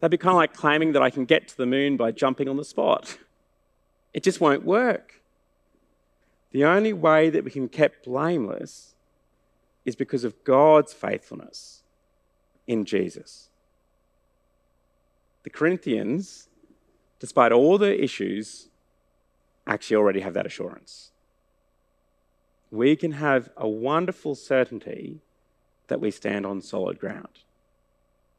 That'd 0.00 0.10
be 0.10 0.18
kind 0.18 0.32
of 0.32 0.38
like 0.38 0.52
claiming 0.52 0.92
that 0.92 1.02
I 1.02 1.10
can 1.10 1.24
get 1.24 1.48
to 1.48 1.56
the 1.56 1.66
moon 1.66 1.96
by 1.96 2.10
jumping 2.10 2.48
on 2.48 2.56
the 2.56 2.64
spot. 2.64 3.16
It 4.12 4.22
just 4.22 4.40
won't 4.40 4.64
work. 4.64 5.22
The 6.50 6.64
only 6.64 6.92
way 6.92 7.30
that 7.30 7.44
we 7.44 7.50
can 7.50 7.66
be 7.66 7.76
kept 7.76 8.04
blameless 8.04 8.94
is 9.84 9.96
because 9.96 10.24
of 10.24 10.44
God's 10.44 10.92
faithfulness 10.92 11.81
in 12.66 12.84
Jesus. 12.84 13.48
The 15.42 15.50
Corinthians, 15.50 16.48
despite 17.18 17.52
all 17.52 17.78
the 17.78 18.02
issues, 18.02 18.68
actually 19.66 19.96
already 19.96 20.20
have 20.20 20.34
that 20.34 20.46
assurance. 20.46 21.10
We 22.70 22.96
can 22.96 23.12
have 23.12 23.50
a 23.56 23.68
wonderful 23.68 24.34
certainty 24.34 25.20
that 25.88 26.00
we 26.00 26.10
stand 26.10 26.46
on 26.46 26.62
solid 26.62 26.98
ground. 26.98 27.40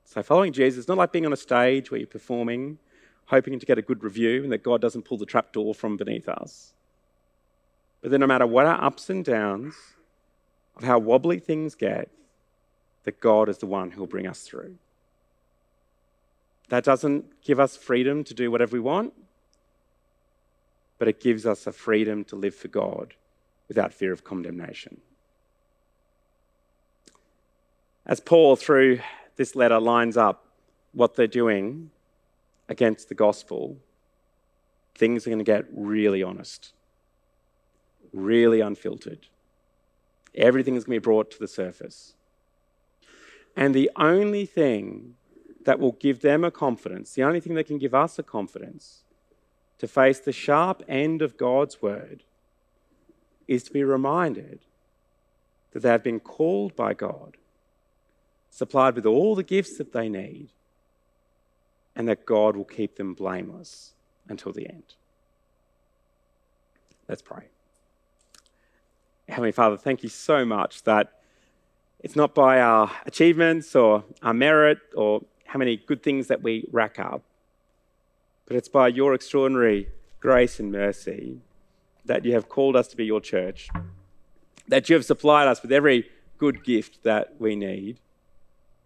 So, 0.05 0.23
following 0.23 0.53
Jesus 0.53 0.79
is 0.79 0.87
not 0.87 0.97
like 0.97 1.11
being 1.11 1.25
on 1.25 1.33
a 1.33 1.37
stage 1.37 1.91
where 1.91 1.99
you're 1.99 2.07
performing, 2.07 2.77
hoping 3.25 3.59
to 3.59 3.65
get 3.65 3.77
a 3.77 3.81
good 3.81 4.03
review 4.03 4.43
and 4.43 4.51
that 4.51 4.63
God 4.63 4.81
doesn't 4.81 5.03
pull 5.03 5.17
the 5.17 5.25
trapdoor 5.25 5.73
from 5.73 5.97
beneath 5.97 6.27
us. 6.27 6.73
But 8.01 8.11
then, 8.11 8.19
no 8.19 8.27
matter 8.27 8.45
what 8.45 8.65
our 8.65 8.83
ups 8.83 9.09
and 9.09 9.23
downs, 9.23 9.75
of 10.75 10.83
how 10.83 10.99
wobbly 10.99 11.39
things 11.39 11.75
get, 11.75 12.09
that 13.03 13.19
God 13.19 13.49
is 13.49 13.57
the 13.57 13.65
one 13.65 13.91
who 13.91 13.99
will 13.99 14.07
bring 14.07 14.27
us 14.27 14.41
through. 14.41 14.75
That 16.69 16.83
doesn't 16.83 17.43
give 17.43 17.59
us 17.59 17.75
freedom 17.75 18.23
to 18.23 18.33
do 18.33 18.49
whatever 18.49 18.75
we 18.75 18.79
want, 18.79 19.13
but 20.97 21.07
it 21.07 21.19
gives 21.19 21.45
us 21.45 21.67
a 21.67 21.71
freedom 21.71 22.23
to 22.25 22.35
live 22.35 22.55
for 22.55 22.69
God 22.69 23.13
without 23.67 23.93
fear 23.93 24.13
of 24.13 24.23
condemnation. 24.23 25.01
As 28.05 28.19
Paul, 28.19 28.55
through 28.55 28.99
this 29.35 29.55
letter, 29.55 29.79
lines 29.79 30.17
up 30.17 30.45
what 30.93 31.15
they're 31.15 31.27
doing 31.27 31.89
against 32.69 33.09
the 33.09 33.15
gospel, 33.15 33.77
things 34.95 35.25
are 35.25 35.29
going 35.29 35.39
to 35.39 35.43
get 35.43 35.65
really 35.73 36.21
honest, 36.21 36.73
really 38.13 38.61
unfiltered. 38.61 39.27
Everything 40.35 40.75
is 40.75 40.83
going 40.83 40.97
to 40.97 41.01
be 41.01 41.03
brought 41.03 41.31
to 41.31 41.39
the 41.39 41.47
surface. 41.47 42.13
And 43.55 43.73
the 43.73 43.91
only 43.95 44.45
thing 44.45 45.15
that 45.65 45.79
will 45.79 45.93
give 45.93 46.21
them 46.21 46.43
a 46.43 46.51
confidence, 46.51 47.13
the 47.13 47.23
only 47.23 47.39
thing 47.39 47.53
that 47.55 47.67
can 47.67 47.77
give 47.77 47.93
us 47.93 48.19
a 48.19 48.23
confidence 48.23 49.03
to 49.79 49.87
face 49.87 50.19
the 50.19 50.31
sharp 50.31 50.83
end 50.87 51.21
of 51.21 51.37
God's 51.37 51.81
word 51.81 52.23
is 53.47 53.63
to 53.63 53.71
be 53.71 53.83
reminded 53.83 54.59
that 55.71 55.81
they 55.81 55.89
have 55.89 56.03
been 56.03 56.19
called 56.19 56.75
by 56.75 56.93
God, 56.93 57.37
supplied 58.49 58.95
with 58.95 59.05
all 59.05 59.35
the 59.35 59.43
gifts 59.43 59.77
that 59.77 59.91
they 59.91 60.09
need, 60.09 60.49
and 61.95 62.07
that 62.07 62.25
God 62.25 62.55
will 62.55 62.65
keep 62.65 62.95
them 62.95 63.13
blameless 63.13 63.93
until 64.27 64.51
the 64.51 64.67
end. 64.67 64.95
Let's 67.07 67.21
pray. 67.21 67.45
Heavenly 69.27 69.51
Father, 69.51 69.77
thank 69.77 70.03
you 70.03 70.09
so 70.09 70.45
much 70.45 70.83
that 70.83 71.22
it's 72.03 72.17
not 72.17 72.35
by 72.35 72.59
our 72.59 72.91
achievements 73.05 73.75
or 73.75 74.03
our 74.21 74.33
merit 74.33 74.77
or 74.93 75.21
how 75.45 75.57
many 75.57 75.77
good 75.77 76.03
things 76.03 76.27
that 76.27 76.43
we 76.43 76.67
rack 76.71 76.99
up, 76.99 77.23
but 78.45 78.57
it's 78.57 78.67
by 78.67 78.89
your 78.89 79.13
extraordinary 79.13 79.87
grace 80.19 80.59
and 80.59 80.71
mercy 80.71 81.39
that 82.05 82.25
you 82.25 82.33
have 82.33 82.49
called 82.49 82.75
us 82.75 82.89
to 82.89 82.97
be 82.97 83.05
your 83.05 83.21
church, 83.21 83.69
that 84.67 84.89
you 84.89 84.95
have 84.95 85.05
supplied 85.05 85.47
us 85.47 85.61
with 85.61 85.71
every 85.71 86.09
good 86.37 86.63
gift 86.65 87.03
that 87.03 87.35
we 87.39 87.55
need, 87.55 87.99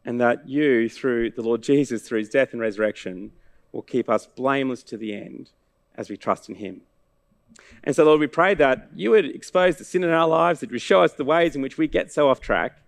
and 0.06 0.21
that 0.21 0.47
you, 0.47 0.88
through 0.88 1.32
the 1.32 1.41
Lord 1.41 1.63
Jesus, 1.63 2.03
through 2.03 2.19
his 2.19 2.30
death 2.30 2.51
and 2.51 2.62
resurrection, 2.62 3.32
will 3.71 3.82
keep 3.82 4.10
us 4.10 4.27
blameless 4.27 4.84
to 4.84 4.95
the 4.95 5.13
end 5.13 5.49
as 5.95 6.10
we 6.10 6.17
trust 6.17 6.49
in 6.49 6.56
him. 6.56 6.82
And 7.84 7.95
so, 7.95 8.06
Lord, 8.06 8.19
we 8.19 8.27
pray 8.27 8.53
that 8.53 8.89
you 8.95 9.10
would 9.12 9.25
expose 9.25 9.77
the 9.77 9.84
sin 9.84 10.03
in 10.03 10.12
our 10.12 10.27
lives, 10.27 10.60
that 10.60 10.69
you 10.69 10.75
would 10.75 10.82
show 10.82 11.01
us 11.01 11.13
the 11.13 11.25
ways 11.25 11.56
in 11.56 11.63
which 11.63 11.80
we 11.80 11.88
get 11.88 12.12
so 12.12 12.30
off 12.30 12.39
track, 12.39 12.80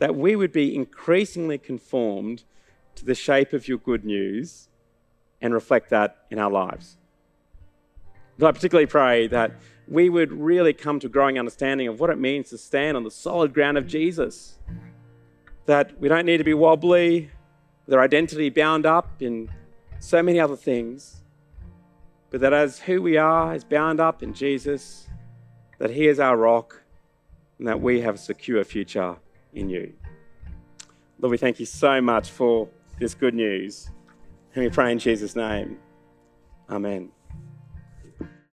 that 0.00 0.16
we 0.16 0.34
would 0.34 0.50
be 0.50 0.74
increasingly 0.74 1.58
conformed 1.58 2.42
to 2.94 3.04
the 3.04 3.14
shape 3.14 3.52
of 3.52 3.68
your 3.68 3.76
good 3.78 4.02
news 4.02 4.68
and 5.42 5.52
reflect 5.54 5.90
that 5.90 6.24
in 6.30 6.38
our 6.38 6.50
lives. 6.50 6.96
But 8.38 8.48
I 8.48 8.52
particularly 8.52 8.86
pray 8.86 9.26
that 9.28 9.52
we 9.86 10.08
would 10.08 10.32
really 10.32 10.72
come 10.72 11.00
to 11.00 11.06
a 11.06 11.10
growing 11.10 11.38
understanding 11.38 11.86
of 11.86 12.00
what 12.00 12.08
it 12.08 12.18
means 12.18 12.48
to 12.48 12.58
stand 12.58 12.96
on 12.96 13.04
the 13.04 13.10
solid 13.10 13.52
ground 13.52 13.76
of 13.76 13.86
Jesus. 13.86 14.58
That 15.66 16.00
we 16.00 16.08
don't 16.08 16.24
need 16.24 16.38
to 16.38 16.44
be 16.44 16.54
wobbly, 16.54 17.30
with 17.84 17.94
our 17.94 18.02
identity 18.02 18.48
bound 18.48 18.86
up 18.86 19.20
in 19.20 19.50
so 19.98 20.22
many 20.22 20.40
other 20.40 20.56
things, 20.56 21.22
but 22.30 22.40
that 22.40 22.54
as 22.54 22.78
who 22.78 23.02
we 23.02 23.18
are 23.18 23.54
is 23.54 23.64
bound 23.64 24.00
up 24.00 24.22
in 24.22 24.32
Jesus, 24.32 25.08
that 25.78 25.90
He 25.90 26.06
is 26.06 26.18
our 26.18 26.38
rock, 26.38 26.82
and 27.58 27.68
that 27.68 27.82
we 27.82 28.00
have 28.00 28.14
a 28.14 28.18
secure 28.18 28.64
future 28.64 29.16
in 29.54 29.68
you. 29.68 29.92
Lord, 31.18 31.30
we 31.30 31.38
thank 31.38 31.60
you 31.60 31.66
so 31.66 32.00
much 32.00 32.30
for 32.30 32.68
this 32.98 33.14
good 33.14 33.34
news. 33.34 33.90
And 34.54 34.64
we 34.64 34.70
pray 34.70 34.92
in 34.92 34.98
Jesus' 34.98 35.36
name. 35.36 35.78
Amen. 36.68 37.10